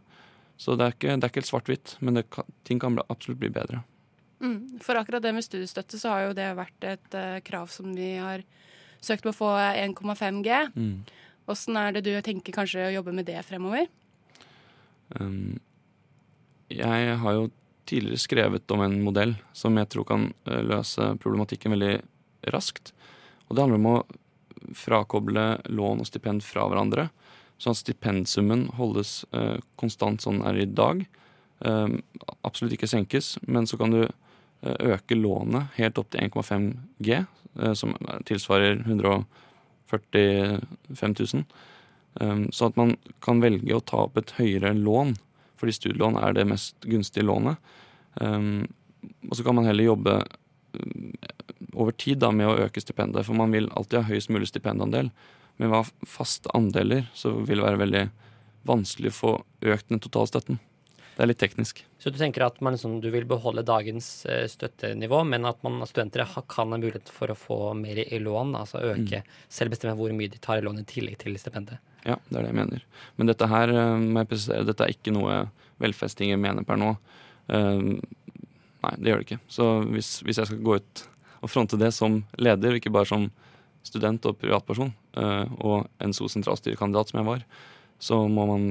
Så 0.57 0.77
det 0.79 0.87
er 0.87 0.95
ikke, 0.97 1.13
det 1.13 1.27
er 1.27 1.31
ikke 1.31 1.43
helt 1.43 1.51
svart-hvitt, 1.51 1.97
men 2.01 2.23
kan, 2.33 2.49
ting 2.65 2.81
kan 2.81 2.97
absolutt 3.07 3.43
bli 3.43 3.53
bedre. 3.53 3.83
Mm, 4.41 4.79
for 4.85 4.99
akkurat 5.01 5.25
det 5.25 5.33
med 5.37 5.45
studiestøtte 5.45 6.01
så 6.01 6.13
har 6.13 6.27
jo 6.27 6.37
det 6.37 6.49
vært 6.57 6.87
et 6.89 7.17
uh, 7.17 7.39
krav 7.45 7.71
som 7.73 7.93
vi 7.97 8.15
har 8.21 8.45
søkt 9.05 9.25
på 9.25 9.33
å 9.33 9.37
få 9.37 9.53
1,5 9.57 10.43
G. 10.45 10.59
Mm. 10.77 10.97
Åssen 11.53 11.79
er 11.79 11.95
det 11.95 12.07
du 12.09 12.13
tenker 12.25 12.57
kanskje 12.57 12.89
å 12.89 12.95
jobbe 12.99 13.15
med 13.17 13.29
det 13.29 13.39
fremover? 13.47 13.87
Um, 15.15 15.59
jeg 16.73 17.17
har 17.23 17.37
jo 17.37 17.49
tidligere 17.87 18.19
skrevet 18.19 18.73
om 18.75 18.83
en 18.83 18.99
modell 19.05 19.37
som 19.55 19.77
jeg 19.79 19.89
tror 19.93 20.07
kan 20.09 20.25
eh, 20.49 20.63
løse 20.67 21.13
problematikken 21.23 21.77
veldig 21.77 21.93
raskt. 22.51 22.91
Og 23.47 23.55
det 23.55 23.63
handler 23.63 23.79
om 23.79 23.91
å 23.93 24.75
frakoble 24.75 25.45
lån 25.71 26.03
og 26.03 26.09
stipend 26.09 26.43
fra 26.43 26.67
hverandre, 26.67 27.09
sånn 27.63 27.75
at 27.75 27.81
stipendsummen 27.81 28.67
holdes 28.77 29.23
eh, 29.37 29.57
konstant 29.81 30.25
sånn 30.25 30.43
er 30.47 30.57
i 30.61 30.69
dag. 30.69 30.97
Eh, 31.65 31.89
absolutt 32.45 32.75
ikke 32.77 32.91
senkes, 32.91 33.37
men 33.49 33.67
så 33.69 33.79
kan 33.81 33.91
du 33.95 34.03
eh, 34.05 34.79
øke 34.93 35.15
lånet 35.17 35.65
helt 35.79 35.99
opp 36.01 36.09
til 36.13 36.21
1,5 36.29 36.69
G, 37.05 37.07
eh, 37.23 37.75
som 37.79 37.91
tilsvarer 38.29 38.75
145 38.85 41.17
000. 41.17 41.45
Um, 42.17 42.47
så 42.49 42.71
at 42.71 42.79
man 42.81 42.95
kan 43.21 43.43
velge 43.45 43.77
å 43.77 43.85
ta 43.85 44.07
opp 44.07 44.17
et 44.17 44.31
høyere 44.39 44.71
lån, 44.73 45.11
fordi 45.61 45.73
studielån 45.77 46.17
er 46.17 46.33
det 46.33 46.49
mest 46.49 46.81
gunstige 46.89 47.29
lånet. 47.29 47.61
Og 48.17 49.33
så 49.37 49.45
kan 49.45 49.57
man 49.59 49.69
heller 49.69 49.85
jobbe 49.85 50.15
over 51.77 51.93
tid 51.93 52.25
da, 52.25 52.33
med 52.33 52.49
å 52.49 52.57
øke 52.65 52.81
stipendet, 52.81 53.29
for 53.29 53.37
man 53.37 53.53
vil 53.53 53.69
alltid 53.77 54.01
ha 54.01 54.09
høyest 54.09 54.33
mulig 54.33 54.49
stipendandel. 54.49 55.13
Men 55.57 55.73
hva 55.73 55.83
faste 56.09 56.53
andeler 56.57 57.07
så 57.17 57.33
vil 57.39 57.61
det 57.61 57.67
være 57.67 57.83
veldig 57.85 58.07
vanskelig 58.67 59.13
å 59.13 59.17
få 59.17 59.35
økt 59.73 59.93
den 59.93 60.03
totale 60.03 60.31
støtten. 60.31 60.59
Det 61.17 61.25
er 61.25 61.31
litt 61.31 61.41
teknisk. 61.41 61.79
Så 61.97 62.11
du 62.13 62.19
tenker 62.21 62.45
at 62.45 62.59
man, 62.61 62.75
liksom, 62.77 62.99
du 63.01 63.09
vil 63.09 63.25
beholde 63.29 63.65
dagens 63.65 64.09
uh, 64.29 64.45
støttenivå, 64.53 65.23
men 65.25 65.49
at 65.49 65.63
man, 65.65 65.79
studenter 65.89 66.27
kan 66.45 66.75
ha 66.75 66.77
mulighet 66.77 67.09
for 67.09 67.33
å 67.33 67.39
få 67.39 67.57
mer 67.79 68.03
i 68.05 68.19
lån? 68.21 68.53
Altså 68.59 68.83
øke, 68.85 69.23
mm. 69.23 69.39
selv 69.49 69.73
bestemme 69.73 69.97
hvor 69.97 70.13
mye 70.13 70.29
de 70.35 70.41
tar 70.45 70.61
i 70.61 70.67
lån 70.67 70.83
i 70.83 70.85
tillegg 70.91 71.17
til 71.23 71.39
stipendet? 71.41 71.81
Ja, 72.05 72.19
det 72.29 72.37
er 72.37 72.45
det 72.45 72.51
jeg 72.51 72.59
mener. 72.59 72.85
Men 73.17 73.33
dette 73.33 73.49
her 73.49 73.73
presisere, 74.29 74.69
dette 74.69 74.85
er 74.85 74.93
ikke 74.93 75.17
noe 75.17 75.47
velfestinger 75.81 76.37
mener 76.41 76.69
per 76.69 76.83
nå. 76.85 76.93
Uh, 77.49 77.97
nei, 78.85 78.95
det 79.01 79.09
gjør 79.09 79.23
det 79.23 79.29
ikke. 79.31 79.43
Så 79.57 79.71
hvis, 79.89 80.13
hvis, 80.21 80.43
jeg 80.43 80.53
skal 80.53 80.63
gå 80.69 80.77
ut 80.83 81.07
og 81.41 81.53
fronte 81.53 81.81
det 81.81 81.95
som 81.97 82.21
leder, 82.37 82.77
ikke 82.77 82.93
bare 82.93 83.09
som 83.09 83.31
student 83.87 84.27
og 84.29 84.37
privatperson, 84.41 84.93
og 85.17 85.87
NSO 86.03 86.29
sentralstyrekandidat 86.29 87.13
som 87.13 87.21
jeg 87.21 87.29
var, 87.29 87.45
så 87.99 88.19
må 88.29 88.45
man 88.51 88.67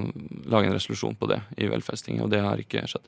lage 0.45 0.69
en 0.69 0.75
resolusjon 0.75 1.17
på 1.17 1.29
det 1.31 1.39
i 1.57 1.69
velferdstinget, 1.71 2.25
og 2.25 2.33
det 2.33 2.43
har 2.45 2.61
ikke 2.61 2.85
skjedd. 2.89 3.07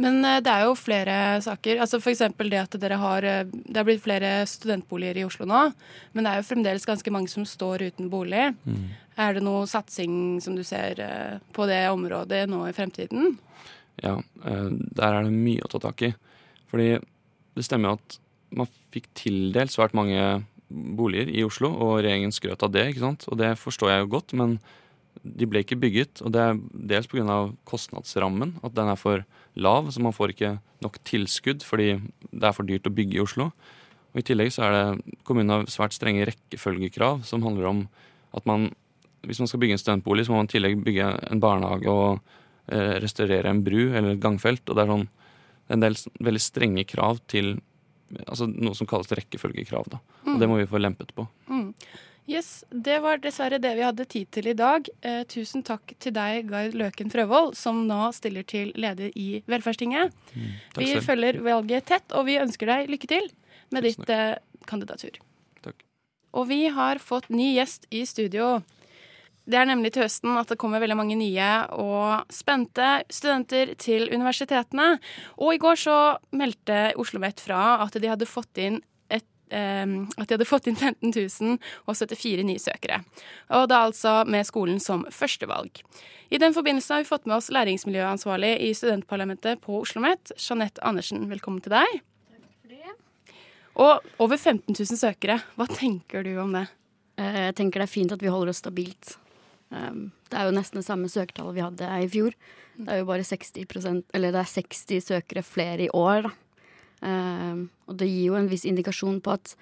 Men 0.00 0.24
eh, 0.24 0.40
det 0.44 0.52
er 0.52 0.66
jo 0.68 0.76
flere 0.78 1.16
saker. 1.44 1.80
Altså 1.82 2.00
F.eks. 2.00 2.22
det 2.38 2.60
at 2.60 2.76
dere 2.80 2.98
har 3.00 3.26
eh, 3.26 3.44
Det 3.44 3.76
har 3.76 3.86
blitt 3.88 4.04
flere 4.04 4.46
studentboliger 4.48 5.20
i 5.20 5.26
Oslo 5.26 5.48
nå, 5.48 5.62
men 6.12 6.26
det 6.26 6.32
er 6.32 6.40
jo 6.40 6.48
fremdeles 6.48 6.88
ganske 6.88 7.12
mange 7.12 7.32
som 7.32 7.46
står 7.48 7.88
uten 7.90 8.10
bolig. 8.12 8.50
Mm. 8.64 8.88
Er 9.20 9.36
det 9.36 9.44
noe 9.44 9.66
satsing 9.68 10.40
som 10.40 10.56
du 10.56 10.64
ser 10.66 11.00
eh, 11.04 11.36
på 11.56 11.68
det 11.70 11.82
området 11.90 12.46
nå 12.50 12.62
i 12.68 12.74
fremtiden? 12.76 13.36
Ja, 14.00 14.16
eh, 14.16 14.68
der 14.70 15.20
er 15.20 15.26
det 15.26 15.36
mye 15.36 15.66
å 15.66 15.72
ta 15.72 15.82
tak 15.82 16.06
i. 16.08 16.14
Fordi 16.70 16.94
det 17.56 17.66
stemmer 17.66 17.92
jo 17.92 18.00
at 18.00 18.20
man 18.56 18.70
fikk 18.94 19.08
tildelt 19.18 19.72
svært 19.74 19.96
mange 19.96 20.42
boliger 20.70 21.30
i 21.32 21.42
Oslo, 21.46 21.70
og 21.72 22.00
regjeringen 22.04 22.34
skrøt 22.34 22.62
av 22.66 22.72
det, 22.74 22.86
ikke 22.90 23.04
sant. 23.04 23.26
Og 23.30 23.38
det 23.40 23.56
forstår 23.58 23.92
jeg 23.92 24.04
jo 24.04 24.12
godt, 24.14 24.34
men 24.38 24.58
de 25.22 25.48
ble 25.50 25.64
ikke 25.64 25.78
bygget. 25.80 26.22
Og 26.24 26.32
det 26.34 26.42
er 26.42 26.60
dels 26.92 27.10
pga. 27.10 27.40
kostnadsrammen, 27.68 28.58
at 28.62 28.74
den 28.74 28.88
er 28.88 28.98
for 28.98 29.24
lav, 29.54 29.90
så 29.90 30.02
man 30.02 30.14
får 30.14 30.34
ikke 30.34 30.58
nok 30.80 30.96
tilskudd 31.04 31.64
fordi 31.66 31.98
det 32.30 32.46
er 32.46 32.54
for 32.56 32.64
dyrt 32.64 32.86
å 32.86 32.94
bygge 32.94 33.18
i 33.18 33.24
Oslo. 33.24 33.50
Og 34.10 34.22
I 34.22 34.26
tillegg 34.26 34.52
så 34.54 34.66
er 34.66 34.76
det 34.76 35.16
kommunen 35.26 35.50
har 35.50 35.66
svært 35.70 35.94
strenge 35.94 36.26
rekkefølgekrav, 36.30 37.24
som 37.26 37.42
handler 37.42 37.66
om 37.70 37.82
at 38.34 38.46
man 38.46 38.70
hvis 39.26 39.40
man 39.42 39.50
skal 39.50 39.60
bygge 39.60 39.76
en 39.76 39.80
studentbolig, 39.82 40.24
så 40.26 40.32
må 40.32 40.40
man 40.40 40.48
i 40.48 40.54
tillegg 40.54 40.78
bygge 40.84 41.08
en 41.28 41.42
barnehage 41.42 41.92
og 41.92 42.20
eh, 42.72 42.96
restaurere 43.02 43.52
en 43.52 43.62
bru 43.64 43.90
eller 43.90 44.14
et 44.14 44.22
gangfelt. 44.22 44.62
Og 44.68 44.76
det 44.76 44.84
er 44.84 44.92
sånn 44.94 45.08
en 45.70 45.84
del 45.84 45.98
veldig 46.24 46.42
strenge 46.42 46.86
krav 46.88 47.20
til 47.30 47.58
altså 48.26 48.46
noe 48.50 48.74
som 48.74 48.88
kalles 48.90 49.10
rekkefølgekrav. 49.14 49.88
Da. 49.92 50.00
Og 50.26 50.38
det 50.40 50.48
må 50.50 50.56
vi 50.60 50.68
få 50.70 50.80
lempet 50.80 51.12
på. 51.16 51.26
Mm. 51.50 51.74
Yes, 52.30 52.64
Det 52.70 53.00
var 53.02 53.18
dessverre 53.18 53.58
det 53.58 53.72
vi 53.74 53.82
hadde 53.82 54.04
tid 54.06 54.28
til 54.30 54.46
i 54.52 54.54
dag. 54.54 54.86
Eh, 55.02 55.22
tusen 55.26 55.64
takk 55.66 55.94
til 55.98 56.12
deg, 56.14 56.46
Gard 56.50 56.76
Løken 56.78 57.10
Frøvold, 57.10 57.56
som 57.58 57.86
nå 57.88 58.12
stiller 58.14 58.44
til 58.46 58.70
leder 58.78 59.10
i 59.18 59.42
Velferdstinget. 59.50 60.12
Mm, 60.36 60.52
Vi 60.76 60.86
selv. 60.92 61.06
følger 61.08 61.40
valget 61.42 61.86
tett, 61.90 62.12
og 62.12 62.26
vi 62.26 62.38
ønsker 62.38 62.66
deg 62.70 62.90
lykke 62.92 63.08
til 63.10 63.30
med 63.72 63.82
ditt 63.88 64.08
eh, 64.10 64.36
kandidatur. 64.66 65.18
Takk. 65.64 65.82
Og 66.34 66.46
vi 66.52 66.68
har 66.68 66.98
fått 67.02 67.30
ny 67.30 67.54
gjest 67.56 67.86
i 67.90 68.04
studio. 68.06 68.62
Det 69.50 69.58
er 69.58 69.66
nemlig 69.66 69.90
til 69.94 70.04
høsten 70.04 70.36
at 70.38 70.50
det 70.52 70.58
kommer 70.60 70.82
veldig 70.82 70.96
mange 70.98 71.16
nye 71.18 71.48
og 71.74 72.30
spente 72.30 73.00
studenter 73.10 73.72
til 73.80 74.06
universitetene. 74.12 74.92
Og 75.40 75.56
i 75.56 75.60
går 75.62 75.80
så 75.80 75.96
meldte 76.36 76.90
Oslo 76.92 77.18
OsloMet 77.18 77.42
fra 77.42 77.80
at 77.82 77.98
de 77.98 78.10
hadde 78.10 78.28
fått 78.30 78.60
inn 78.62 78.78
et, 79.10 79.26
eh, 79.50 79.96
at 80.14 80.28
de 80.28 80.36
hadde 80.36 80.46
fått 80.46 80.68
inn 80.70 80.78
15 80.78 81.58
074 81.88 82.44
nye 82.46 82.62
søkere. 82.62 83.00
Og 83.50 83.66
da 83.72 83.82
altså 83.88 84.20
med 84.26 84.46
skolen 84.46 84.78
som 84.78 85.02
førstevalg. 85.10 85.82
I 86.30 86.38
den 86.38 86.54
forbindelse 86.54 86.94
har 86.94 87.02
vi 87.02 87.10
fått 87.10 87.26
med 87.26 87.40
oss 87.40 87.50
læringsmiljøansvarlig 87.50 88.52
i 88.68 88.70
studentparlamentet 88.74 89.60
på 89.64 89.80
Oslo 89.80 89.98
OsloMet, 89.98 90.30
Jeanette 90.38 90.78
Andersen. 90.86 91.26
Velkommen 91.28 91.64
til 91.64 91.74
deg. 91.74 92.04
Og 93.80 94.04
over 94.20 94.36
15 94.36 94.74
000 94.74 94.98
søkere. 94.98 95.40
Hva 95.56 95.66
tenker 95.70 96.22
du 96.26 96.36
om 96.42 96.52
det? 96.52 96.68
Eh, 97.18 97.48
Jeg 97.48 97.56
tenker 97.56 97.80
det 97.80 97.88
er 97.88 97.96
fint 97.98 98.12
at 98.12 98.22
vi 98.22 98.30
holder 98.30 98.50
oss 98.52 98.62
stabilt. 98.62 99.16
Um, 99.70 100.10
Det 100.30 100.38
er 100.38 100.48
jo 100.48 100.54
nesten 100.56 100.80
det 100.80 100.86
samme 100.86 101.08
søkertallet 101.10 101.56
vi 101.56 101.64
hadde 101.64 101.88
i 102.02 102.08
fjor. 102.10 102.36
Det 102.80 102.88
er 102.88 103.00
jo 103.02 103.08
bare 103.08 103.26
60% 103.26 104.04
eller 104.14 104.32
det 104.34 104.40
er 104.40 104.54
60 104.54 105.02
søkere 105.06 105.42
flere 105.46 105.86
i 105.86 105.90
år, 105.94 106.28
da. 106.28 106.32
Um, 107.00 107.70
Og 107.88 107.96
det 107.96 108.08
gir 108.10 108.30
jo 108.30 108.36
en 108.36 108.50
viss 108.50 108.66
indikasjon 108.68 109.20
på 109.24 109.32
at 109.32 109.54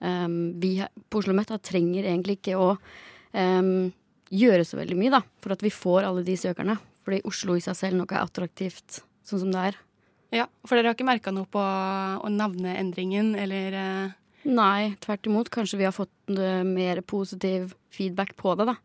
um, 0.00 0.58
vi 0.60 0.78
på 0.80 1.20
Oslo 1.20 1.34
OsloMet 1.36 1.62
trenger 1.62 2.04
egentlig 2.04 2.40
ikke 2.40 2.58
å 2.58 2.72
um, 2.74 3.92
gjøre 4.30 4.64
så 4.66 4.78
veldig 4.80 4.96
mye, 4.98 5.12
da, 5.12 5.22
for 5.42 5.54
at 5.54 5.62
vi 5.62 5.70
får 5.74 6.06
alle 6.08 6.24
de 6.26 6.36
søkerne. 6.38 6.78
Fordi 7.04 7.22
Oslo 7.28 7.56
i 7.56 7.62
seg 7.64 7.76
selv 7.78 8.00
nok 8.00 8.12
er 8.12 8.24
attraktivt 8.24 9.02
sånn 9.26 9.44
som 9.44 9.52
det 9.54 9.70
er. 9.70 9.78
Ja, 10.30 10.46
For 10.62 10.78
dere 10.78 10.92
har 10.92 10.96
ikke 10.96 11.08
merka 11.08 11.32
noe 11.34 11.48
på 11.50 11.62
navneendringen, 12.30 13.34
eller 13.38 13.76
eh, 13.76 14.16
Nei, 14.46 14.94
tvert 15.02 15.26
imot. 15.28 15.50
Kanskje 15.52 15.80
vi 15.82 15.84
har 15.88 15.92
fått 15.92 16.32
eh, 16.32 16.62
mer 16.64 17.02
positiv 17.04 17.74
feedback 17.92 18.36
på 18.40 18.54
det, 18.56 18.70
da. 18.70 18.76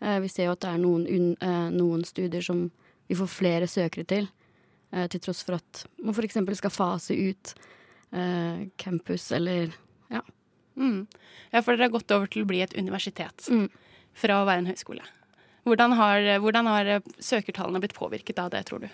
Eh, 0.00 0.18
vi 0.20 0.28
ser 0.28 0.44
jo 0.48 0.52
at 0.56 0.60
det 0.60 0.70
er 0.74 0.78
noen, 0.82 1.06
un, 1.08 1.36
eh, 1.40 1.70
noen 1.72 2.04
studier 2.04 2.42
som 2.44 2.70
vi 3.08 3.14
får 3.14 3.28
flere 3.32 3.66
søkere 3.70 4.06
til. 4.06 4.28
eh, 4.92 5.06
til 5.08 5.20
tross 5.20 5.42
for 5.44 5.54
at 5.56 5.84
man 6.02 6.14
f.eks. 6.14 6.36
skal 6.58 6.70
fase 6.70 7.10
ut 7.16 7.54
eh, 8.12 8.66
campus 8.78 9.32
eller 9.32 9.72
mm. 10.76 11.06
Ja, 11.52 11.62
for 11.62 11.72
dere 11.76 11.86
har 11.88 11.94
gått 11.94 12.10
over 12.12 12.26
til 12.28 12.42
å 12.44 12.46
bli 12.46 12.60
et 12.62 12.74
universitet 12.76 13.48
Mm. 13.50 13.68
fra 14.14 14.42
å 14.42 14.46
være 14.46 14.58
en 14.58 14.66
høyskole. 14.66 15.02
Hvordan 15.64 15.94
har, 15.96 16.20
hvordan 16.38 16.66
har 16.66 16.84
søkertallene 17.18 17.80
blitt 17.80 17.94
påvirket 17.96 18.38
av 18.38 18.50
det, 18.50 18.64
tror 18.66 18.80
du? 18.84 18.88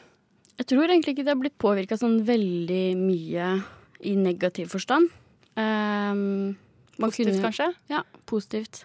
Jeg 0.58 0.66
tror 0.66 0.84
egentlig 0.88 1.14
ikke 1.16 1.24
det 1.24 1.34
har 1.34 1.40
blitt 1.42 1.58
påvirka 1.58 1.98
sånn 1.98 2.22
veldig 2.24 2.96
mye 2.96 3.64
i 4.00 4.14
negativ 4.16 4.68
forstand. 4.72 5.10
Um, 5.56 6.56
Positivt, 6.98 7.34
kunne- 7.36 7.42
kanskje? 7.50 7.74
Ja, 7.90 8.02
positivt. 8.26 8.84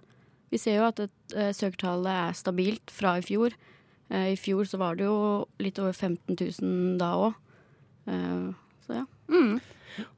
Vi 0.52 0.60
ser 0.62 0.80
jo 0.80 0.88
at 0.88 1.00
et, 1.04 1.18
eh, 1.36 1.52
søkertallet 1.56 2.12
er 2.12 2.38
stabilt 2.38 2.94
fra 2.94 3.18
i 3.20 3.26
fjor. 3.26 3.56
Eh, 4.10 4.34
I 4.34 4.38
fjor 4.40 4.64
så 4.66 4.80
var 4.80 4.96
det 4.96 5.06
jo 5.06 5.48
litt 5.60 5.80
over 5.80 5.92
15 5.92 6.36
000 6.36 6.98
da 7.02 7.12
òg. 7.16 7.34
så 8.88 9.02
ja. 9.02 9.06
Mm. 9.28 9.60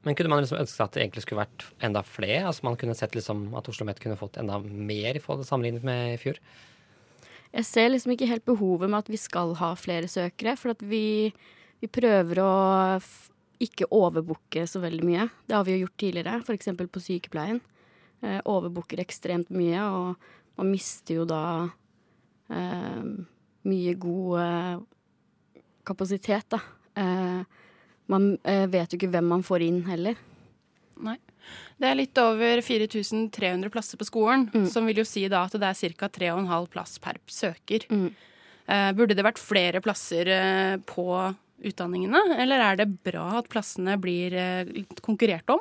Men 0.04 0.14
kunne 0.14 0.30
man 0.30 0.42
liksom 0.44 0.60
ønske 0.60 0.76
seg 0.76 0.84
at 0.84 0.92
det 0.94 1.02
egentlig 1.02 1.24
skulle 1.24 1.42
vært 1.42 1.64
enda 1.82 2.02
flere? 2.06 2.44
Altså 2.46 2.66
man 2.68 2.76
kunne 2.76 2.94
sett 2.94 3.16
liksom 3.16 3.48
at 3.58 3.66
Oslo 3.66 3.82
OsloMet 3.82 3.98
kunne 4.02 4.18
fått 4.20 4.38
enda 4.38 4.60
mer 4.62 5.16
i 5.16 5.22
forhold 5.22 5.48
sammenlignet 5.48 5.86
med 5.86 6.14
i 6.14 6.20
fjor? 6.20 6.38
Jeg 7.50 7.66
ser 7.66 7.90
liksom 7.90 8.14
ikke 8.14 8.28
helt 8.30 8.46
behovet 8.46 8.90
med 8.90 9.00
at 9.00 9.10
vi 9.10 9.18
skal 9.18 9.56
ha 9.58 9.72
flere 9.74 10.06
søkere, 10.10 10.54
for 10.58 10.76
at 10.76 10.84
vi, 10.86 11.32
vi 11.82 11.90
prøver 11.90 12.42
å 12.44 12.52
f 13.00 13.26
ikke 13.60 13.90
overbooke 13.92 14.62
så 14.64 14.80
veldig 14.80 15.04
mye. 15.04 15.26
Det 15.44 15.52
har 15.52 15.66
vi 15.66 15.74
jo 15.74 15.82
gjort 15.82 15.98
tidligere, 16.00 16.38
f.eks. 16.46 16.70
på 16.80 17.02
sykepleien. 17.04 17.58
Eh, 18.22 18.40
overbooker 18.44 19.00
ekstremt 19.00 19.48
mye, 19.50 19.80
og 19.80 20.16
man 20.60 20.68
mister 20.70 21.14
jo 21.16 21.24
da 21.24 21.70
eh, 22.52 23.04
mye 23.70 23.94
god 24.00 24.40
eh, 24.42 25.62
kapasitet, 25.88 26.44
da. 26.52 26.60
Eh, 27.00 27.40
man 28.12 28.26
eh, 28.44 28.66
vet 28.68 28.92
jo 28.92 28.98
ikke 29.00 29.12
hvem 29.14 29.30
man 29.32 29.44
får 29.46 29.64
inn 29.64 29.82
heller. 29.88 30.18
Nei. 31.00 31.16
Det 31.80 31.88
er 31.88 31.96
litt 31.96 32.18
over 32.20 32.60
4300 32.62 33.70
plasser 33.72 33.96
på 33.96 34.04
skolen, 34.04 34.50
Mm. 34.52 34.66
som 34.68 34.84
vil 34.86 35.00
jo 35.00 35.04
si 35.08 35.24
da 35.32 35.44
at 35.46 35.52
det 35.56 35.62
er 35.70 35.94
ca. 35.96 36.08
3,5 36.12 36.68
plass 36.68 36.98
per 37.00 37.16
søker. 37.26 37.86
Mm. 37.88 38.10
Eh, 38.68 38.90
burde 38.92 39.16
det 39.16 39.24
vært 39.24 39.40
flere 39.40 39.80
plasser 39.80 40.28
på 40.84 41.06
utdanningene, 41.64 42.20
eller 42.40 42.60
er 42.60 42.76
det 42.76 43.02
bra 43.04 43.38
at 43.40 43.48
plassene 43.48 43.96
blir 44.00 44.36
konkurrert 45.00 45.48
om? 45.56 45.60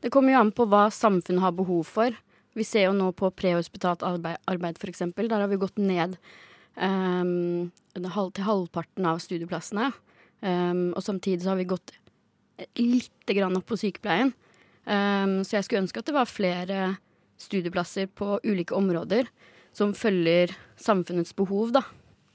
Det 0.00 0.12
kommer 0.12 0.34
jo 0.34 0.42
an 0.42 0.52
på 0.56 0.66
hva 0.70 0.88
samfunnet 0.94 1.44
har 1.44 1.56
behov 1.56 1.88
for. 1.88 2.16
Vi 2.58 2.66
ser 2.66 2.88
jo 2.88 2.94
nå 2.96 3.10
på 3.16 3.30
prehospitalt 3.30 4.02
arbeid, 4.06 4.40
arbeid 4.50 4.80
f.eks. 4.80 5.04
Der 5.16 5.36
har 5.36 5.50
vi 5.50 5.60
gått 5.60 5.78
ned 5.78 6.16
um, 6.74 7.70
til 7.94 8.46
halvparten 8.46 9.06
av 9.06 9.20
studieplassene. 9.22 9.90
Um, 10.40 10.90
og 10.96 11.04
samtidig 11.04 11.44
så 11.44 11.52
har 11.52 11.60
vi 11.60 11.68
gått 11.70 11.94
lite 12.80 13.36
grann 13.36 13.56
opp 13.58 13.68
på 13.70 13.78
sykepleien. 13.80 14.32
Um, 14.84 15.40
så 15.44 15.58
jeg 15.58 15.66
skulle 15.66 15.84
ønske 15.84 16.02
at 16.02 16.08
det 16.08 16.16
var 16.16 16.28
flere 16.30 16.80
studieplasser 17.40 18.10
på 18.12 18.38
ulike 18.44 18.76
områder 18.76 19.28
som 19.76 19.94
følger 19.94 20.52
samfunnets 20.80 21.32
behov, 21.36 21.70
da. 21.76 21.84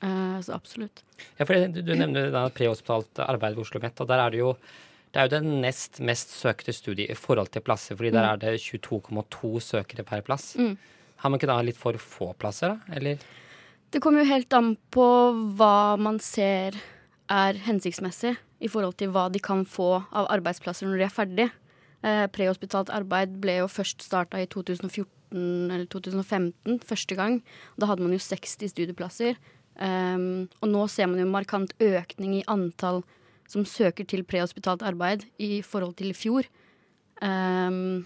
Uh, 0.04 0.40
så 0.44 0.56
absolutt. 0.56 1.04
Ja, 1.38 1.46
for 1.46 1.56
du, 1.56 1.82
du 1.82 1.94
nevner 1.98 2.34
prehospitalt 2.56 3.20
arbeid 3.26 3.58
ved 3.58 3.66
Oslo 3.66 3.80
OsloMet, 3.80 4.02
og 4.02 4.10
der 4.12 4.24
er 4.24 4.34
det 4.34 4.42
jo 4.42 4.54
det 5.15 5.21
er 5.21 5.30
jo 5.30 5.32
det 5.32 5.60
nest 5.63 6.01
mest 6.04 6.34
søkte 6.36 6.73
studiet 6.75 7.13
i 7.13 7.15
forhold 7.15 7.47
til 7.54 7.63
plasser, 7.63 7.95
fordi 7.95 8.12
der 8.12 8.25
er 8.34 8.39
det 8.41 8.58
22,2 8.60 9.62
søkere 9.63 10.04
per 10.04 10.25
plass. 10.28 10.58
Mm. 10.60 10.73
Har 11.23 11.32
man 11.32 11.39
ikke 11.39 11.47
da 11.47 11.56
litt 11.63 11.80
for 11.80 11.95
få 11.95 12.34
plasser, 12.36 12.73
da? 12.75 12.97
Eller? 12.99 13.23
Det 13.95 14.01
kommer 14.04 14.25
jo 14.25 14.34
helt 14.34 14.51
an 14.58 14.73
på 14.91 15.08
hva 15.56 15.95
man 15.95 16.19
ser 16.19 16.75
er 17.32 17.62
hensiktsmessig 17.63 18.34
i 18.60 18.67
forhold 18.67 18.97
til 18.99 19.15
hva 19.15 19.30
de 19.32 19.39
kan 19.39 19.63
få 19.63 20.04
av 20.12 20.28
arbeidsplasser 20.36 20.89
når 20.89 20.99
de 20.99 21.08
er 21.08 21.15
ferdig. 21.15 21.49
Eh, 22.04 22.28
prehospitalt 22.36 22.91
arbeid 22.91 23.39
ble 23.39 23.62
jo 23.62 23.71
først 23.71 24.04
starta 24.04 24.43
i 24.43 24.51
2014 24.51 25.15
eller 25.71 25.88
2015, 25.95 26.82
første 26.84 27.15
gang. 27.15 27.39
Da 27.80 27.88
hadde 27.88 28.04
man 28.04 28.12
jo 28.12 28.19
60 28.19 28.67
studieplasser. 28.75 29.39
Um, 29.75 30.45
og 30.63 30.69
nå 30.71 30.86
ser 30.91 31.08
man 31.12 31.19
jo 31.19 31.25
markant 31.28 31.73
økning 31.84 32.38
i 32.38 32.45
antall 32.51 33.01
som 33.50 33.66
søker 33.68 34.08
til 34.10 34.26
prehospitalt 34.28 34.84
arbeid 34.86 35.26
i 35.42 35.62
forhold 35.66 35.96
til 36.00 36.12
i 36.12 36.18
fjor. 36.18 36.48
Um, 37.22 38.06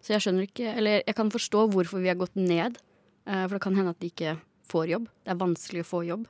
så 0.00 0.14
jeg 0.14 0.24
skjønner 0.24 0.46
ikke 0.46 0.70
Eller 0.72 1.02
jeg 1.04 1.14
kan 1.14 1.28
forstå 1.30 1.66
hvorfor 1.74 2.00
vi 2.00 2.08
har 2.08 2.16
gått 2.20 2.36
ned. 2.38 2.78
Uh, 3.28 3.44
for 3.44 3.56
det 3.56 3.64
kan 3.66 3.76
hende 3.76 3.92
at 3.92 4.00
de 4.00 4.10
ikke 4.12 4.36
får 4.70 4.92
jobb. 4.94 5.08
Det 5.24 5.34
er 5.34 5.42
vanskelig 5.42 5.84
å 5.84 5.90
få 5.90 6.04
jobb. 6.06 6.28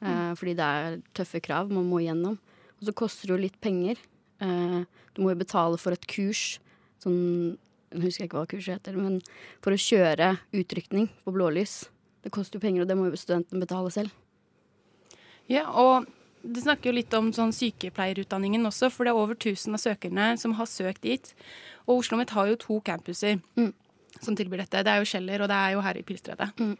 eh, 0.00 0.32
fordi 0.38 0.54
det 0.56 0.64
er 0.64 1.00
tøffe 1.12 1.40
krav 1.44 1.72
man 1.74 1.88
må 1.90 1.98
igjennom. 2.00 2.38
Og 2.78 2.86
så 2.86 2.94
koster 2.96 3.28
det 3.28 3.34
jo 3.34 3.42
litt 3.42 3.58
penger. 3.60 3.98
Uh, 4.40 4.86
du 5.12 5.20
må 5.20 5.34
jo 5.34 5.40
betale 5.42 5.76
for 5.76 5.92
et 5.92 6.06
kurs. 6.06 6.60
Sånn 7.02 7.58
Jeg 7.90 8.04
husker 8.04 8.24
ikke 8.24 8.38
hva 8.38 8.46
kurset 8.46 8.76
heter, 8.78 8.94
men 8.94 9.18
for 9.58 9.74
å 9.74 9.80
kjøre 9.82 10.38
utrykning 10.54 11.08
på 11.24 11.32
blålys. 11.34 11.90
Det 12.22 12.30
koster 12.30 12.60
jo 12.60 12.62
penger, 12.62 12.84
og 12.84 12.88
det 12.88 12.94
må 12.94 13.08
jo 13.08 13.18
studenten 13.18 13.58
betale 13.58 13.90
selv. 13.90 14.12
Ja, 15.50 15.64
og 15.74 16.06
Du 16.42 16.60
snakker 16.60 16.88
jo 16.90 16.96
litt 16.96 17.12
om 17.14 17.28
sånn 17.36 17.52
sykepleierutdanningen 17.52 18.64
også, 18.64 18.88
for 18.92 19.04
det 19.04 19.12
er 19.12 19.20
over 19.20 19.36
1000 19.36 19.76
av 19.76 19.82
søkerne 19.82 20.26
som 20.40 20.54
har 20.56 20.68
søkt 20.70 21.02
dit. 21.04 21.34
Og 21.84 21.98
Oslo 21.98 22.16
OsloMet 22.16 22.32
har 22.36 22.48
jo 22.48 22.56
to 22.56 22.80
campuser 22.80 23.40
Mm. 23.56 23.72
som 24.20 24.34
tilbyr 24.36 24.64
dette. 24.64 24.82
Det 24.82 24.90
er 24.90 24.98
jo 24.98 25.04
Kjeller, 25.04 25.42
og 25.42 25.48
det 25.48 25.56
er 25.56 25.72
jo 25.72 25.80
her 25.80 25.96
i 25.96 26.02
Pilstredet. 26.02 26.50
Mm. 26.58 26.76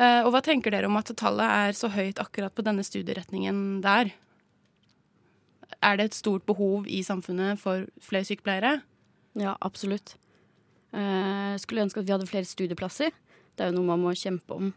Uh, 0.00 0.24
og 0.24 0.32
hva 0.32 0.42
tenker 0.42 0.70
dere 0.70 0.86
om 0.86 0.96
at 0.96 1.12
tallet 1.16 1.44
er 1.44 1.72
så 1.72 1.88
høyt 1.88 2.18
akkurat 2.18 2.54
på 2.54 2.64
denne 2.64 2.82
studieretningen 2.82 3.80
der? 3.82 4.12
Er 5.82 5.96
det 5.96 6.04
et 6.04 6.14
stort 6.14 6.44
behov 6.46 6.86
i 6.88 7.02
samfunnet 7.02 7.58
for 7.58 7.86
flere 8.00 8.24
sykepleiere? 8.24 8.82
Ja, 9.34 9.56
absolutt. 9.60 10.16
Uh, 10.92 11.56
skulle 11.56 11.82
ønske 11.86 12.00
at 12.00 12.06
vi 12.06 12.12
hadde 12.12 12.26
flere 12.26 12.44
studieplasser. 12.44 13.12
Det 13.56 13.64
er 13.64 13.70
jo 13.70 13.78
noe 13.78 13.90
man 13.92 14.02
må 14.02 14.14
kjempe 14.16 14.56
om. 14.56 14.74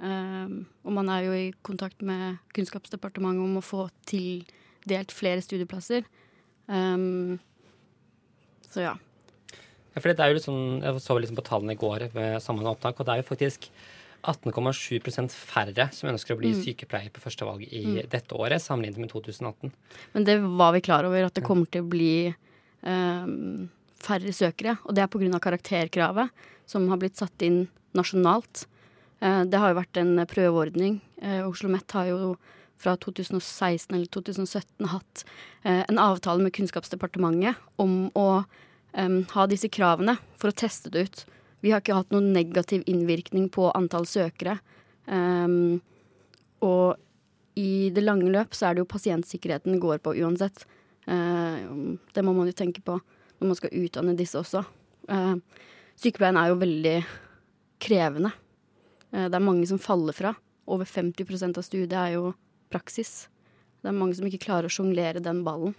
Eh, 0.00 0.52
og 0.86 0.92
man 0.96 1.10
er 1.12 1.26
jo 1.26 1.36
i 1.36 1.46
kontakt 1.66 2.02
med 2.06 2.40
Kunnskapsdepartementet 2.56 3.44
om 3.44 3.60
å 3.60 3.64
få 3.64 3.86
tildelt 4.08 5.14
flere 5.14 5.44
studieplasser. 5.44 6.06
Um, 6.66 7.40
så 8.72 8.86
ja. 8.86 8.92
Ja, 9.92 10.00
for 10.00 10.08
det 10.08 10.22
er 10.24 10.30
jo 10.30 10.38
litt 10.38 10.46
sånn, 10.46 10.80
Jeg 10.80 11.02
så 11.04 11.18
liksom 11.20 11.36
på 11.36 11.44
tallene 11.44 11.74
i 11.74 11.80
går 11.80 12.06
med 12.14 12.38
sammenhengende 12.40 12.78
opptak, 12.78 13.00
og 13.00 13.06
det 13.06 13.12
er 13.12 13.20
jo 13.20 13.28
faktisk 13.28 13.68
18,7% 14.22 15.34
færre 15.34 15.88
som 15.92 16.08
ønsker 16.08 16.34
å 16.34 16.38
bli 16.38 16.52
Mm. 16.54 16.62
sykepleier 16.62 17.10
på 17.10 17.20
førstevalg 17.20 17.66
i 17.66 18.06
dette 18.08 18.32
året, 18.38 18.62
sammenlignet 18.62 18.98
med 18.98 19.10
2018. 19.10 19.72
Men 20.14 20.24
det 20.24 20.40
var 20.40 20.72
vi 20.72 20.80
klar 20.80 21.04
over, 21.04 21.24
at 21.26 21.34
det 21.34 21.44
kommer 21.44 21.66
til 21.66 21.82
å 21.82 21.88
bli 21.90 22.34
um, 22.84 23.68
færre 23.98 24.32
søkere. 24.32 24.78
Og 24.86 24.94
det 24.94 25.02
er 25.02 25.08
pga. 25.08 25.40
karakterkravet, 25.40 26.30
som 26.66 26.88
har 26.88 26.98
blitt 26.98 27.16
satt 27.16 27.42
inn 27.42 27.68
nasjonalt. 27.94 28.66
Eh, 29.22 29.44
det 29.46 29.60
har 29.60 29.72
jo 29.72 29.78
vært 29.78 30.00
en 30.02 30.16
prøveordning. 30.28 30.98
Uh, 31.22 31.46
Oslo 31.46 31.68
OsloMet 31.68 31.94
har 31.96 32.10
jo 32.10 32.34
fra 32.82 32.96
2016 32.98 33.94
eller 33.94 34.08
2017 34.10 34.88
hatt 34.90 35.22
eh, 35.62 35.84
en 35.86 36.00
avtale 36.02 36.42
med 36.42 36.50
Kunnskapsdepartementet 36.56 37.54
om 37.78 38.10
å 38.18 38.44
ha 38.92 39.44
disse 39.48 39.70
kravene 39.72 40.18
for 40.36 40.50
å 40.50 40.56
teste 40.58 40.90
det 40.92 41.04
ut. 41.06 41.20
Vi 41.64 41.70
har 41.72 41.80
ikke 41.80 41.94
hatt 41.96 42.10
noen 42.12 42.26
negativ 42.34 42.82
innvirkning 42.90 43.46
på 43.48 43.70
antall 43.72 44.04
søkere. 44.04 44.58
Og 46.60 47.00
i 47.58 47.90
det 47.92 48.04
lange 48.04 48.30
løp 48.32 48.54
så 48.56 48.68
er 48.68 48.76
det 48.76 48.82
jo 48.84 48.90
pasientsikkerheten 48.92 49.80
går 49.82 50.00
på 50.04 50.14
uansett. 50.22 50.64
Eh, 51.06 51.64
det 52.14 52.24
må 52.24 52.34
man 52.36 52.48
jo 52.48 52.56
tenke 52.56 52.82
på 52.84 52.96
når 52.96 53.48
man 53.48 53.58
skal 53.58 53.74
utdanne 53.82 54.16
disse 54.18 54.38
også. 54.38 54.62
Eh, 55.10 55.34
sykepleien 56.00 56.38
er 56.40 56.52
jo 56.52 56.60
veldig 56.62 56.96
krevende. 57.82 58.32
Eh, 59.12 59.28
det 59.28 59.38
er 59.38 59.44
mange 59.44 59.68
som 59.68 59.80
faller 59.80 60.16
fra. 60.16 60.34
Over 60.66 60.88
50% 60.88 61.58
av 61.58 61.66
studiet 61.66 61.98
er 61.98 62.16
jo 62.16 62.32
praksis. 62.72 63.28
Det 63.82 63.90
er 63.90 63.98
mange 63.98 64.16
som 64.16 64.26
ikke 64.28 64.44
klarer 64.46 64.70
å 64.70 64.72
sjonglere 64.72 65.22
den 65.22 65.42
ballen. 65.46 65.74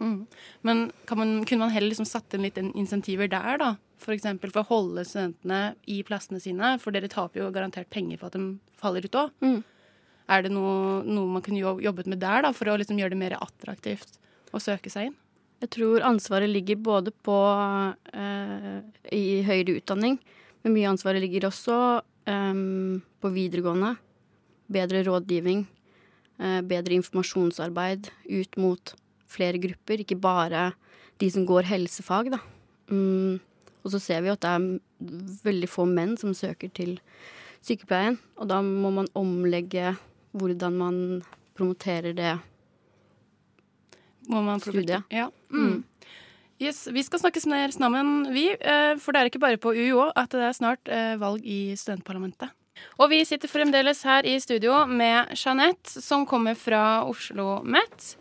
Mm. 0.00 0.26
Men 0.66 0.90
man, 1.16 1.32
kunne 1.48 1.64
man 1.64 1.72
heller 1.72 1.90
liksom 1.90 2.08
satt 2.08 2.34
inn 2.36 2.44
litt 2.44 2.58
insentiver 2.60 3.30
der, 3.32 3.56
da? 3.62 3.70
F.eks. 4.00 4.26
For, 4.28 4.52
for 4.52 4.62
å 4.62 4.70
holde 4.70 5.06
studentene 5.08 5.60
i 5.90 6.02
plassene 6.06 6.40
sine, 6.42 6.76
for 6.82 6.94
dere 6.94 7.10
taper 7.12 7.42
jo 7.42 7.52
garantert 7.54 7.90
penger 7.92 8.20
for 8.20 8.28
at 8.28 8.36
de 8.36 8.76
faller 8.80 9.06
ut 9.06 9.20
òg. 9.22 9.32
Mm. 9.44 9.60
Er 10.32 10.42
det 10.42 10.50
noe, 10.52 11.04
noe, 11.06 11.36
man 11.36 11.44
kunne 11.44 11.62
jobbet 11.62 12.10
med 12.10 12.20
der, 12.22 12.42
da, 12.44 12.52
for 12.56 12.68
å 12.68 12.76
liksom 12.80 12.98
gjøre 12.98 13.14
det 13.14 13.20
mer 13.20 13.36
attraktivt 13.38 14.18
å 14.54 14.62
søke 14.62 14.92
seg 14.92 15.10
inn? 15.10 15.16
Jeg 15.62 15.72
tror 15.72 16.04
ansvaret 16.04 16.50
ligger 16.50 16.76
både 16.84 17.12
på 17.24 17.36
eh, 18.12 18.80
i 19.16 19.40
høyere 19.46 19.78
utdanning, 19.78 20.18
men 20.62 20.74
mye 20.74 20.90
ansvaret 20.90 21.22
ligger 21.24 21.48
også 21.48 21.78
eh, 22.26 22.60
på 23.22 23.32
videregående. 23.34 23.96
Bedre 24.72 25.04
rådgivning, 25.06 25.66
Uh, 26.36 26.60
bedre 26.60 26.98
informasjonsarbeid 26.98 28.10
ut 28.28 28.56
mot 28.60 28.90
flere 29.24 29.56
grupper, 29.56 30.02
ikke 30.02 30.18
bare 30.20 30.74
de 31.16 31.30
som 31.32 31.46
går 31.48 31.64
helsefag, 31.64 32.28
da. 32.34 32.42
Um, 32.92 33.38
og 33.80 33.94
så 33.94 34.00
ser 34.02 34.20
vi 34.20 34.28
at 34.28 34.42
det 34.44 34.50
er 34.50 34.66
veldig 35.46 35.70
få 35.72 35.86
menn 35.88 36.12
som 36.20 36.34
søker 36.36 36.68
til 36.76 36.98
sykepleien, 37.64 38.18
og 38.36 38.50
da 38.52 38.60
må 38.60 38.92
man 38.98 39.08
omlegge 39.16 39.94
hvordan 40.36 40.76
man 40.76 41.00
promoterer 41.56 42.12
det 42.12 42.34
må 44.28 44.42
man 44.44 44.60
studiet. 44.60 45.06
Ja. 45.08 45.30
Mm. 45.48 45.84
Yes, 46.62 46.86
vi 46.88 47.02
skal 47.04 47.20
snakkes 47.20 47.44
mer 47.50 47.72
sammen, 47.74 48.32
vi. 48.32 48.48
eh, 48.48 48.96
For 48.96 49.12
det 49.12 49.20
er 49.20 49.28
ikke 49.28 49.42
bare 49.42 49.60
på 49.60 49.74
UiO 49.76 50.08
at 50.16 50.32
det 50.32 50.40
er 50.40 50.56
snart 50.56 50.88
eh, 50.88 51.16
valg 51.20 51.44
i 51.44 51.76
studentparlamentet. 51.76 52.48
Og 53.00 53.10
vi 53.12 53.22
sitter 53.24 53.48
fremdeles 53.48 54.02
her 54.04 54.24
i 54.24 54.38
studio 54.40 54.84
med 54.88 55.32
Jeanette, 55.36 56.00
som 56.00 56.26
kommer 56.28 56.54
fra 56.56 57.04
Oslo 57.04 57.60
OsloMet. 57.60 58.16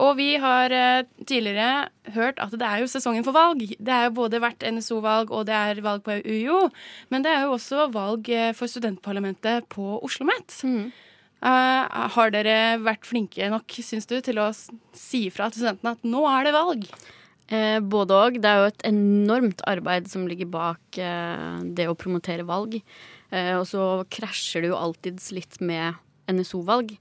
Og 0.00 0.16
vi 0.16 0.36
har 0.40 0.72
eh, 0.72 1.04
tidligere 1.24 1.88
hørt 2.12 2.38
at 2.40 2.52
det 2.52 2.68
er 2.68 2.80
jo 2.80 2.88
sesongen 2.88 3.24
for 3.24 3.32
valg. 3.32 3.60
Det 3.60 3.92
er 3.92 4.08
jo 4.08 4.16
både 4.16 4.40
hvert 4.40 4.60
NSO-valg 4.60 5.32
og 5.32 5.46
det 5.48 5.56
er 5.56 5.80
valg 5.84 6.04
på 6.04 6.20
UiO. 6.24 6.68
Men 7.08 7.24
det 7.24 7.32
er 7.32 7.46
jo 7.46 7.56
også 7.56 7.88
valg 7.92 8.28
for 8.56 8.68
studentparlamentet 8.68 9.68
på 9.72 9.96
Oslo 10.00 10.28
OsloMet. 10.28 10.60
Mm. 10.64 10.92
Uh, 11.40 11.88
har 12.12 12.32
dere 12.34 12.76
vært 12.84 13.06
flinke 13.08 13.46
nok, 13.48 13.72
syns 13.80 14.04
du, 14.04 14.18
til 14.20 14.36
å 14.36 14.50
si 14.52 15.22
fra 15.32 15.48
til 15.48 15.62
studentene 15.62 15.94
at 15.96 16.04
nå 16.04 16.26
er 16.28 16.44
det 16.44 16.52
valg? 16.52 16.84
Eh, 17.50 17.80
både 17.82 18.14
òg. 18.14 18.38
Det 18.42 18.46
er 18.46 18.60
jo 18.60 18.70
et 18.70 18.84
enormt 18.86 19.62
arbeid 19.66 20.06
som 20.10 20.28
ligger 20.30 20.50
bak 20.50 20.98
eh, 21.02 21.56
det 21.74 21.88
å 21.90 21.98
promotere 21.98 22.46
valg. 22.46 22.78
Eh, 23.30 23.54
og 23.58 23.66
så 23.66 24.04
krasjer 24.10 24.62
det 24.62 24.70
jo 24.70 24.78
alltids 24.78 25.32
litt 25.34 25.58
med 25.58 25.98
NSO-valg. 26.30 26.94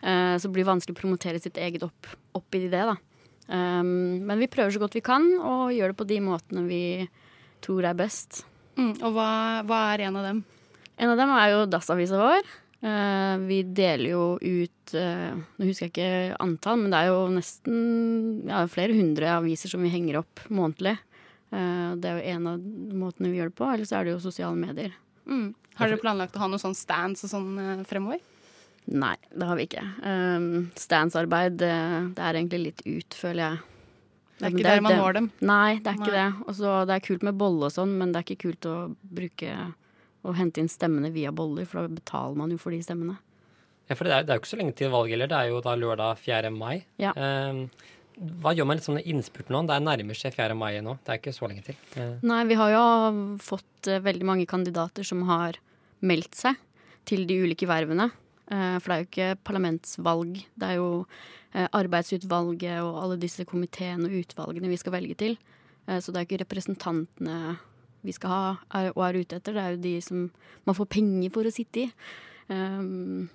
Eh, 0.00 0.34
så 0.40 0.48
det 0.48 0.54
blir 0.56 0.68
vanskelig 0.68 0.96
å 0.96 1.02
promotere 1.02 1.40
sitt 1.42 1.60
eget 1.60 1.84
opp, 1.84 2.08
opp 2.36 2.56
i 2.56 2.64
det, 2.68 2.84
da. 2.88 2.96
Um, 3.50 4.22
men 4.28 4.38
vi 4.38 4.46
prøver 4.46 4.70
så 4.70 4.78
godt 4.78 4.94
vi 4.94 5.02
kan, 5.02 5.24
og 5.42 5.72
gjør 5.74 5.90
det 5.90 5.98
på 5.98 6.06
de 6.06 6.20
måtene 6.22 6.62
vi 6.68 6.84
tror 7.64 7.88
er 7.88 7.96
best. 7.98 8.44
Mm, 8.78 8.92
og 9.02 9.16
hva, 9.16 9.30
hva, 9.66 9.80
er 9.90 10.06
en 10.06 10.18
av 10.20 10.28
dem? 10.28 10.44
En 11.00 11.10
av 11.10 11.18
dem 11.18 11.32
er 11.34 11.48
jo 11.50 11.64
Dagsavisa 11.72 12.20
vår. 12.20 12.52
Uh, 12.80 13.36
vi 13.44 13.60
deler 13.76 14.14
jo 14.14 14.22
ut 14.40 14.92
uh, 14.96 15.34
Nå 15.36 15.66
husker 15.68 15.84
jeg 15.84 15.92
ikke 15.92 16.38
antall, 16.40 16.78
men 16.80 16.94
det 16.94 17.02
er 17.02 17.10
jo 17.10 17.26
nesten 17.28 17.80
ja, 18.48 18.62
flere 18.72 18.96
hundre 18.96 19.34
aviser 19.34 19.68
som 19.68 19.84
vi 19.84 19.92
henger 19.92 20.22
opp 20.22 20.46
månedlig. 20.48 20.96
Uh, 21.52 21.92
det 22.00 22.08
er 22.08 22.16
jo 22.16 22.36
en 22.38 22.48
av 22.54 22.64
måtene 23.02 23.28
vi 23.28 23.40
gjør 23.42 23.52
det 23.52 23.58
på. 23.60 23.68
Eller 23.68 23.88
så 23.88 23.98
er 23.98 24.08
det 24.08 24.14
jo 24.14 24.24
sosiale 24.24 24.56
medier. 24.56 24.96
Mm. 25.28 25.50
Har 25.76 25.92
dere 25.92 26.00
planlagt 26.00 26.36
å 26.38 26.42
ha 26.42 26.48
noen 26.48 26.62
sånn 26.62 26.78
stands 26.78 27.26
og 27.28 27.34
sånn 27.34 27.84
fremover? 27.88 28.22
Nei, 28.90 29.16
det 29.30 29.46
har 29.46 29.58
vi 29.58 29.66
ikke. 29.68 29.84
Um, 30.02 30.70
Standsarbeid, 30.78 31.58
det, 31.60 31.74
det, 32.16 32.24
er 32.24 32.38
egentlig 32.38 32.62
litt 32.64 32.80
ut, 32.86 33.16
føler 33.16 33.44
jeg. 33.44 33.60
Det 34.40 34.46
er 34.46 34.54
ikke 34.54 34.64
det, 34.64 34.70
der 34.72 34.84
man 34.84 34.96
når 34.96 35.18
dem? 35.18 35.28
Nei, 35.44 35.72
det 35.84 35.92
er 35.92 36.00
ikke 36.00 36.14
det. 36.16 36.28
Også, 36.48 36.72
det 36.88 36.96
er 36.96 37.04
kult 37.04 37.26
med 37.28 37.36
bolle 37.38 37.68
og 37.68 37.74
sånn, 37.74 37.92
men 38.00 38.12
det 38.12 38.22
er 38.22 38.26
ikke 38.26 38.48
kult 38.48 38.68
å 38.70 38.76
bruke 39.04 39.58
å 40.26 40.34
hente 40.36 40.60
inn 40.60 40.70
stemmene 40.70 41.10
via 41.14 41.32
boller, 41.32 41.66
for 41.68 41.82
da 41.82 42.00
betaler 42.00 42.38
man 42.38 42.52
jo 42.52 42.60
for 42.60 42.74
de 42.74 42.80
stemmene. 42.84 43.16
Ja, 43.90 43.96
for 43.98 44.06
det 44.06 44.14
er, 44.14 44.26
det 44.26 44.32
er 44.32 44.38
jo 44.38 44.44
ikke 44.44 44.52
så 44.52 44.60
lenge 44.60 44.76
til 44.78 44.92
valget 44.92 45.16
heller. 45.16 45.30
Det 45.30 45.38
er 45.38 45.50
jo 45.50 45.62
da 45.64 45.74
lørdag 45.78 46.20
4. 46.22 46.52
mai. 46.54 46.84
Ja. 47.02 47.10
Um, 47.18 47.64
hva 48.42 48.52
gjør 48.54 48.68
man 48.68 48.78
litt 48.78 48.86
sånn 48.86 49.00
innspurten 49.00 49.56
nå? 49.56 49.64
Det 49.66 49.74
er 49.74 49.82
nærmer 49.82 50.18
seg 50.18 50.36
4. 50.36 50.54
mai 50.58 50.76
nå. 50.84 50.94
Det 51.02 51.14
er 51.14 51.18
ikke 51.18 51.34
så 51.34 51.48
lenge 51.50 51.64
til. 51.66 51.78
Uh. 51.96 52.20
Nei, 52.30 52.44
vi 52.46 52.58
har 52.60 52.74
jo 52.74 52.84
fått 53.42 53.90
uh, 53.90 53.98
veldig 54.04 54.28
mange 54.28 54.46
kandidater 54.50 55.06
som 55.06 55.24
har 55.30 55.58
meldt 56.06 56.38
seg 56.38 56.60
til 57.08 57.26
de 57.26 57.40
ulike 57.42 57.66
vervene. 57.66 58.10
Uh, 58.46 58.76
for 58.78 58.86
det 58.86 58.94
er 58.94 59.02
jo 59.02 59.08
ikke 59.08 59.30
parlamentsvalg. 59.50 60.38
Det 60.54 60.70
er 60.70 60.78
jo 60.78 60.90
arbeidsutvalget 61.50 62.76
og 62.78 63.00
alle 63.02 63.16
disse 63.18 63.42
komiteene 63.42 64.06
og 64.06 64.20
utvalgene 64.20 64.68
vi 64.70 64.76
skal 64.78 64.92
velge 64.94 65.16
til. 65.18 65.32
så 65.90 66.12
det 66.14 66.20
er 66.20 66.26
ikke 66.28 66.38
representantene 66.44 67.56
vi 68.06 68.14
skal 68.16 68.32
ha 68.32 68.44
er, 68.80 68.92
og 68.94 69.04
er 69.06 69.20
ute 69.20 69.40
etter. 69.40 69.56
Det 69.56 69.62
er 69.62 69.76
jo 69.76 69.84
de 69.84 69.94
som 70.04 70.24
man 70.68 70.76
får 70.76 70.88
penger 70.96 71.32
for 71.34 71.48
å 71.48 71.52
sitte 71.54 71.84
i. 71.84 71.88
Um, 72.50 73.28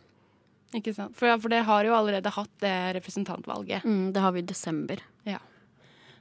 ikke 0.76 0.94
sant. 0.96 1.16
For, 1.18 1.30
for 1.40 1.54
dere 1.54 1.68
har 1.68 1.88
jo 1.88 1.96
allerede 1.96 2.34
hatt 2.34 2.56
det 2.64 2.76
representantvalget. 2.98 3.86
Mm, 3.86 4.10
det 4.16 4.24
har 4.24 4.34
vi 4.36 4.44
i 4.44 4.50
desember. 4.50 5.04
Ja. 5.28 5.40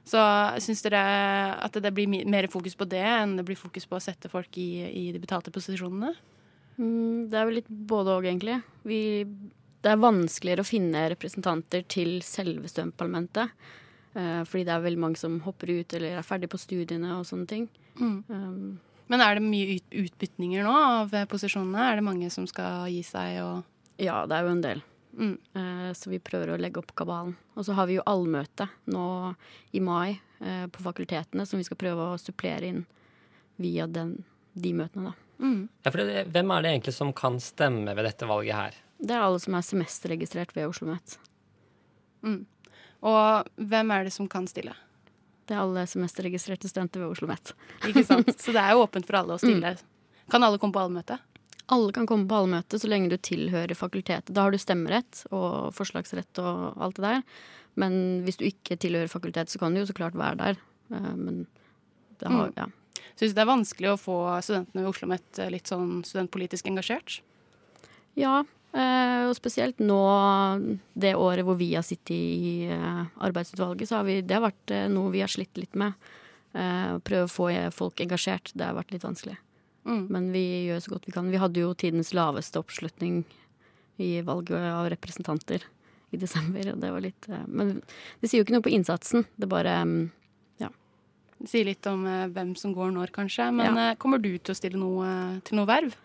Så 0.05 0.21
syns 0.61 0.85
dere 0.85 1.01
at 1.65 1.77
det 1.81 1.93
blir 1.97 2.11
mer 2.29 2.47
fokus 2.53 2.77
på 2.77 2.87
det 2.89 3.03
enn 3.09 3.39
det 3.39 3.47
blir 3.49 3.59
fokus 3.59 3.89
på 3.89 3.97
å 3.97 4.05
sette 4.05 4.29
folk 4.29 4.59
i, 4.61 4.85
i 4.85 5.05
de 5.15 5.21
betalte 5.23 5.53
posisjonene? 5.55 6.13
Mm, 6.77 7.31
det 7.33 7.39
er 7.39 7.49
vel 7.49 7.59
litt 7.63 7.71
både 7.71 8.19
òg, 8.19 8.29
egentlig. 8.29 8.59
Vi, 8.85 9.01
det 9.85 9.95
er 9.95 10.03
vanskeligere 10.03 10.65
å 10.65 10.69
finne 10.69 11.07
representanter 11.15 11.87
til 11.89 12.19
selve 12.27 12.69
studentparlamentet. 12.71 13.57
Uh, 14.15 14.45
fordi 14.47 14.69
det 14.69 14.75
er 14.77 14.85
veldig 14.85 15.03
mange 15.03 15.19
som 15.19 15.41
hopper 15.43 15.73
ut 15.73 15.97
eller 15.97 16.21
er 16.21 16.27
ferdig 16.27 16.53
på 16.53 16.61
studiene 16.61 17.17
og 17.17 17.27
sånne 17.27 17.49
ting. 17.51 17.65
Mm. 18.01 18.17
Um, 18.29 18.81
Men 19.13 19.23
er 19.23 19.39
det 19.39 19.45
mye 19.45 19.77
ut 19.77 19.97
utbytninger 20.05 20.65
nå 20.67 20.73
av 20.75 21.15
posisjonene? 21.31 21.91
Er 21.91 22.01
det 22.01 22.07
mange 22.07 22.31
som 22.33 22.49
skal 22.51 22.89
gi 22.93 23.03
seg 23.07 23.41
og 23.45 23.63
Ja, 24.03 24.25
det 24.27 24.37
er 24.37 24.47
jo 24.47 24.55
en 24.55 24.65
del. 24.65 24.83
Mm. 25.15 25.35
Uh, 25.55 25.91
så 25.95 26.11
vi 26.11 26.23
prøver 26.23 26.55
å 26.55 26.61
legge 26.61 26.81
opp 26.83 26.95
kabalen. 26.99 27.37
Og 27.55 27.67
så 27.67 27.77
har 27.79 27.87
vi 27.91 27.99
jo 27.99 28.07
allmøte 28.11 28.67
nå 28.91 29.07
i 29.77 29.83
mai 29.85 30.17
uh, 30.43 30.67
på 30.67 30.87
fakultetene 30.87 31.47
som 31.47 31.61
vi 31.61 31.67
skal 31.67 31.79
prøve 31.79 32.09
å 32.15 32.21
supplere 32.21 32.73
inn 32.73 32.83
via 33.63 33.87
den, 33.87 34.17
de 34.59 34.73
møtene, 34.75 35.13
da. 35.13 35.21
Mm. 35.45 35.69
Ja, 35.83 35.91
for 35.91 36.01
det, 36.01 36.27
hvem 36.35 36.51
er 36.55 36.63
det 36.63 36.73
egentlig 36.73 36.95
som 36.95 37.13
kan 37.15 37.39
stemme 37.43 37.95
ved 37.95 38.07
dette 38.07 38.27
valget 38.27 38.59
her? 38.59 38.81
Det 39.05 39.15
er 39.15 39.25
alle 39.27 39.41
som 39.43 39.57
er 39.59 39.67
semesterregistrert 39.67 40.55
ved 40.57 40.71
Oslo 40.71 40.89
OsloMet. 40.89 41.17
Mm. 42.25 42.43
Og 43.05 43.51
hvem 43.71 43.93
er 43.93 44.07
det 44.07 44.15
som 44.15 44.29
kan 44.31 44.47
stille? 44.49 44.75
Det 45.45 45.55
er 45.55 45.61
alle 45.61 45.85
semesterregistrerte 45.89 46.71
studenter 46.71 47.03
ved 47.03 47.13
Oslo 47.13 47.29
OsloMet. 47.29 47.55
Ikke 47.91 48.05
sant? 48.07 48.31
Så 48.43 48.55
det 48.55 48.63
er 48.63 48.75
jo 48.75 48.85
åpent 48.87 49.09
for 49.09 49.21
alle 49.21 49.37
å 49.37 49.43
stille. 49.43 49.75
Mm. 49.77 50.29
Kan 50.33 50.47
alle 50.47 50.61
komme 50.61 50.77
på 50.77 50.83
allmøte? 50.85 51.19
Alle 51.73 51.93
kan 51.97 52.07
komme 52.09 52.29
på 52.29 52.37
allmøte 52.37 52.79
så 52.81 52.89
lenge 52.91 53.09
du 53.13 53.17
tilhører 53.17 53.77
fakultetet. 53.77 54.33
Da 54.37 54.45
har 54.45 54.53
du 54.53 54.61
stemmerett 54.61 55.23
og 55.33 55.73
forslagsrett 55.77 56.41
og 56.43 56.81
alt 56.85 56.99
det 56.99 57.05
der. 57.07 57.23
Men 57.81 57.95
hvis 58.27 58.41
du 58.41 58.45
ikke 58.49 58.77
tilhører 58.81 59.09
fakultetet, 59.13 59.53
så 59.53 59.61
kan 59.61 59.73
du 59.73 59.81
jo 59.81 59.89
så 59.89 59.97
klart 59.97 60.17
være 60.17 60.41
der. 60.41 60.59
Eh, 60.93 61.13
men 61.17 61.47
det 62.21 62.29
har, 62.29 62.53
mm. 62.53 62.59
ja. 62.61 62.69
Syns 63.15 63.33
du 63.33 63.39
det 63.39 63.45
er 63.45 63.53
vanskelig 63.53 63.93
å 63.93 64.01
få 64.01 64.19
studentene 64.45 64.83
ved 64.83 64.91
Oslo 64.91 65.09
OsloMet 65.09 65.41
litt 65.55 65.71
sånn 65.71 66.03
studentpolitisk 66.07 66.69
engasjert? 66.69 67.21
Ja, 68.19 68.43
eh, 68.75 69.23
og 69.29 69.35
spesielt 69.39 69.81
nå 69.83 70.01
det 70.95 71.15
året 71.19 71.47
hvor 71.47 71.59
vi 71.61 71.73
har 71.75 71.87
sittet 71.87 72.15
i 72.15 72.69
uh, 72.71 73.05
arbeidsutvalget, 73.25 73.89
så 73.89 74.01
har 74.01 74.09
vi, 74.09 74.21
det 74.23 74.37
har 74.37 74.45
vært 74.45 74.75
noe 74.93 75.13
vi 75.15 75.23
har 75.25 75.33
slitt 75.33 75.57
litt 75.61 75.79
med. 75.79 75.97
Prøve 76.55 77.27
å 77.27 77.31
få 77.33 77.49
folk 77.75 77.99
engasjert. 77.99 78.53
Det 78.55 78.63
har 78.63 78.77
vært 78.77 78.93
litt 78.95 79.03
vanskelig. 79.03 79.35
Mm. 79.91 80.05
Men 80.15 80.29
vi 80.31 80.43
gjør 80.69 80.85
så 80.85 80.93
godt 80.93 81.09
vi 81.09 81.15
kan. 81.17 81.33
Vi 81.33 81.41
hadde 81.43 81.65
jo 81.65 81.73
tidens 81.75 82.13
laveste 82.15 82.61
oppslutning 82.63 83.25
i 83.99 84.21
valget 84.23 84.69
av 84.71 84.87
representanter 84.93 85.65
i 86.15 86.21
desember, 86.23 86.71
og 86.71 86.79
det 86.79 86.93
var 86.95 87.03
litt 87.03 87.27
Men 87.51 87.81
det 88.23 88.31
sier 88.31 88.39
jo 88.39 88.47
ikke 88.47 88.55
noe 88.55 88.67
på 88.69 88.75
innsatsen. 88.77 89.27
Det 89.35 89.51
bare 89.51 89.81
mm, 89.83 90.05
Sier 91.45 91.67
litt 91.67 91.85
om 91.91 92.05
hvem 92.07 92.55
som 92.57 92.73
går 92.73 92.93
når, 92.95 93.13
kanskje. 93.15 93.51
Men 93.53 93.77
ja. 93.77 93.91
kommer 94.01 94.23
du 94.23 94.31
til 94.39 94.55
å 94.55 94.57
stille 94.57 94.81
noe, 94.81 95.09
til 95.45 95.59
noe 95.59 95.69
verv? 95.69 95.97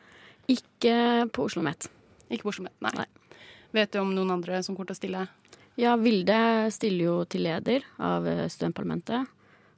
Ikke 0.50 0.96
på 1.30 1.46
Oslo 1.46 1.62
OsloMet. 1.62 1.90
Ikke 2.30 2.50
OsloMet, 2.52 2.76
nei. 2.86 2.94
nei. 3.02 3.08
Vet 3.76 3.94
du 3.94 4.02
om 4.02 4.14
noen 4.16 4.34
andre 4.34 4.62
som 4.66 4.76
kommer 4.76 4.92
til 4.92 4.98
å 4.98 5.02
stille? 5.02 5.26
Ja, 5.80 5.96
Vilde 6.00 6.38
stiller 6.76 7.06
jo 7.06 7.18
til 7.30 7.46
leder 7.46 7.86
av 8.04 8.26
eh, 8.28 8.48
studentparlamentet. 8.52 9.30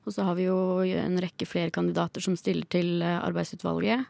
Og 0.07 0.15
så 0.15 0.25
har 0.25 0.37
vi 0.39 0.47
jo 0.47 0.81
en 0.97 1.19
rekke 1.21 1.45
flere 1.45 1.73
kandidater 1.73 2.23
som 2.23 2.37
stiller 2.39 2.65
til 2.71 3.03
eh, 3.05 3.19
arbeidsutvalget. 3.21 4.07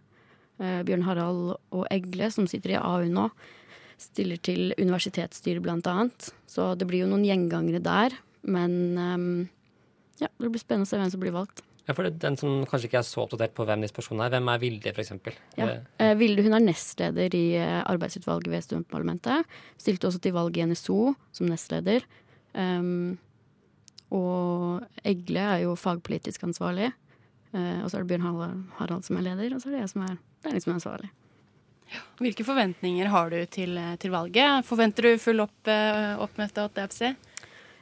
Eh, 0.61 0.81
Bjørn 0.87 1.03
Harald 1.07 1.55
og 1.73 1.87
Egle, 1.91 2.29
som 2.31 2.47
sitter 2.47 2.75
i 2.75 2.79
AU 2.79 3.09
nå, 3.11 3.27
stiller 4.01 4.39
til 4.41 4.75
universitetsstyret 4.79 5.89
annet. 5.89 6.31
Så 6.49 6.73
det 6.79 6.87
blir 6.89 7.03
jo 7.03 7.11
noen 7.11 7.25
gjengangere 7.27 7.81
der. 7.83 8.15
Men 8.41 8.71
um, 8.97 9.49
ja, 10.21 10.29
det 10.39 10.49
blir 10.49 10.61
spennende 10.61 10.87
å 10.87 10.89
se 10.89 10.97
hvem 10.97 11.11
som 11.13 11.21
blir 11.21 11.35
valgt. 11.35 11.61
Ja, 11.87 11.95
for 11.97 12.05
Den 12.05 12.37
som 12.37 12.61
kanskje 12.69 12.89
ikke 12.89 12.99
er 13.01 13.07
så 13.07 13.23
oppdatert 13.23 13.55
på 13.57 13.65
hvem 13.65 13.81
disse 13.81 13.95
personene 13.95 14.27
er, 14.27 14.35
hvem 14.35 14.49
er 14.53 14.61
Vilde 14.61 14.93
f.eks.? 14.93 15.13
Ja. 15.57 15.69
Eh, 15.97 16.13
Vilde 16.19 16.45
hun 16.45 16.55
er 16.57 16.63
nestleder 16.63 17.33
i 17.37 17.45
eh, 17.57 17.79
arbeidsutvalget 17.89 18.51
ved 18.53 18.65
studentparlamentet. 18.67 19.49
Stilte 19.81 20.09
også 20.11 20.21
til 20.21 20.35
valg 20.35 20.57
i 20.57 20.67
NSO 20.69 21.15
som 21.33 21.49
nestleder. 21.49 22.05
Um, 22.53 23.17
og 24.13 24.83
Egle 25.07 25.47
er 25.55 25.63
jo 25.63 25.77
fagpolitisk 25.79 26.43
ansvarlig. 26.45 26.91
Uh, 27.55 27.81
og 27.81 27.89
så 27.89 27.97
er 27.97 28.05
det 28.05 28.11
Bjørn 28.11 28.67
Harald 28.77 29.07
som 29.07 29.17
er 29.17 29.25
leder, 29.31 29.55
og 29.55 29.63
så 29.63 29.71
er 29.71 29.79
det 29.79 29.83
jeg 29.85 29.93
som 29.95 30.05
er, 30.05 30.21
det 30.43 30.51
er 30.51 30.57
liksom 30.59 30.75
ansvarlig. 30.77 31.09
Hvilke 32.21 32.45
forventninger 32.47 33.09
har 33.11 33.33
du 33.33 33.41
til, 33.51 33.75
til 33.99 34.13
valget? 34.13 34.63
Forventer 34.63 35.09
du 35.09 35.19
full 35.19 35.43
opp, 35.43 35.67
oppmøte? 36.23 36.69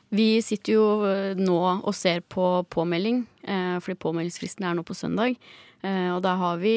Vi 0.09 0.41
sitter 0.41 0.73
jo 0.73 0.85
eh, 1.05 1.37
nå 1.37 1.59
og 1.59 1.93
ser 1.97 2.23
på 2.25 2.45
påmelding, 2.73 3.23
eh, 3.45 3.77
fordi 3.83 3.97
påmeldingsfristen 4.01 4.65
er 4.65 4.77
nå 4.77 4.83
på 4.87 4.97
søndag. 4.97 5.37
Eh, 5.85 6.09
og 6.15 6.23
da 6.25 6.35
har 6.39 6.57
vi 6.61 6.73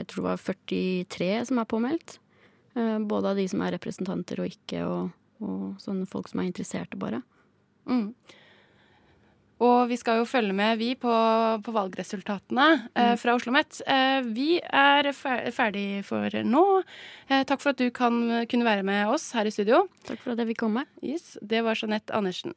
jeg 0.00 0.06
tror 0.10 0.24
det 0.24 0.30
var 0.32 0.44
43 0.50 1.32
som 1.50 1.62
er 1.62 1.70
påmeldt. 1.70 2.18
Både 2.72 3.28
av 3.28 3.36
de 3.36 3.44
som 3.52 3.60
er 3.60 3.74
representanter 3.74 4.38
og 4.40 4.48
ikke, 4.48 4.78
og, 4.88 5.10
og 5.44 5.74
sånne 5.82 6.06
folk 6.08 6.30
som 6.30 6.40
er 6.40 6.46
interesserte, 6.48 6.96
bare. 6.96 7.18
Mm. 7.84 8.14
Og 9.62 9.86
vi 9.90 9.98
skal 10.00 10.18
jo 10.18 10.26
følge 10.26 10.54
med, 10.56 10.80
vi, 10.80 10.92
på, 10.98 11.12
på 11.62 11.74
valgresultatene 11.74 12.66
eh, 12.96 13.12
mm. 13.12 13.20
fra 13.20 13.36
Oslo 13.36 13.52
OsloMet. 13.52 13.82
Eh, 13.86 14.18
vi 14.34 14.48
er 14.58 15.12
ferdig 15.14 16.02
for 16.06 16.42
nå. 16.42 16.64
Eh, 17.28 17.44
takk 17.46 17.62
for 17.62 17.70
at 17.74 17.82
du 17.82 17.92
kan, 17.94 18.18
kunne 18.50 18.66
være 18.66 18.86
med 18.86 19.12
oss 19.12 19.30
her 19.36 19.46
i 19.46 19.54
studio. 19.54 19.84
Takk 20.08 20.24
for 20.24 20.34
at 20.34 20.42
jeg 20.42 20.50
fikk 20.52 20.64
komme. 20.64 20.86
Yes, 21.04 21.36
det 21.42 21.62
var 21.66 21.78
Jeanette 21.78 22.14
Andersen. 22.16 22.56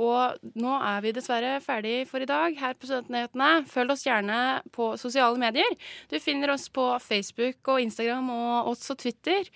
Og 0.00 0.52
nå 0.56 0.76
er 0.80 1.02
vi 1.04 1.12
dessverre 1.12 1.58
ferdig 1.64 2.06
for 2.08 2.24
i 2.24 2.28
dag 2.28 2.56
her 2.56 2.76
på 2.78 2.88
Studentnyhetene. 2.88 3.50
Følg 3.68 3.92
oss 3.92 4.06
gjerne 4.06 4.38
på 4.72 4.94
sosiale 5.00 5.36
medier. 5.40 5.76
Du 6.08 6.16
finner 6.22 6.54
oss 6.54 6.70
på 6.72 6.86
Facebook 7.04 7.68
og 7.68 7.82
Instagram 7.84 8.32
og 8.32 8.72
også 8.72 8.96
Twitter. 9.02 9.50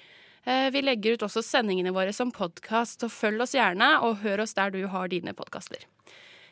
Eh, 0.45 0.69
vi 0.75 0.83
legger 0.85 1.17
ut 1.17 1.25
også 1.25 1.41
sendingene 1.45 1.95
våre 1.97 2.13
som 2.13 2.33
podkast, 2.35 3.01
så 3.01 3.09
følg 3.09 3.41
oss 3.47 3.55
gjerne, 3.57 3.95
og 4.05 4.21
hør 4.25 4.45
oss 4.45 4.53
der 4.59 4.75
du 4.75 4.83
har 4.93 5.09
dine 5.09 5.33
podkaster. 5.37 5.87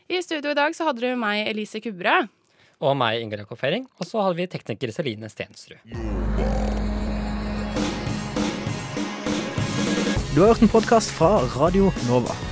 I 0.09 0.23
studio 0.25 0.55
i 0.55 0.57
dag 0.57 0.73
så 0.77 0.89
hadde 0.89 1.05
du 1.05 1.13
meg, 1.21 1.45
Elise 1.51 1.81
Kubberød. 1.85 2.31
Og 2.83 2.97
meg, 2.99 3.21
Ingrid 3.23 3.45
Jakob 3.45 3.61
Fering. 3.61 3.85
Og 4.01 4.09
så 4.09 4.25
hadde 4.25 4.41
vi 4.41 4.49
tekniker 4.51 4.91
Celine 4.97 5.29
Stensrud. 5.31 5.79
Du 10.33 10.41
har 10.41 10.55
hørt 10.55 10.65
en 10.65 10.73
podkast 10.73 11.13
fra 11.13 11.37
Radio 11.55 11.93
Nova. 12.09 12.52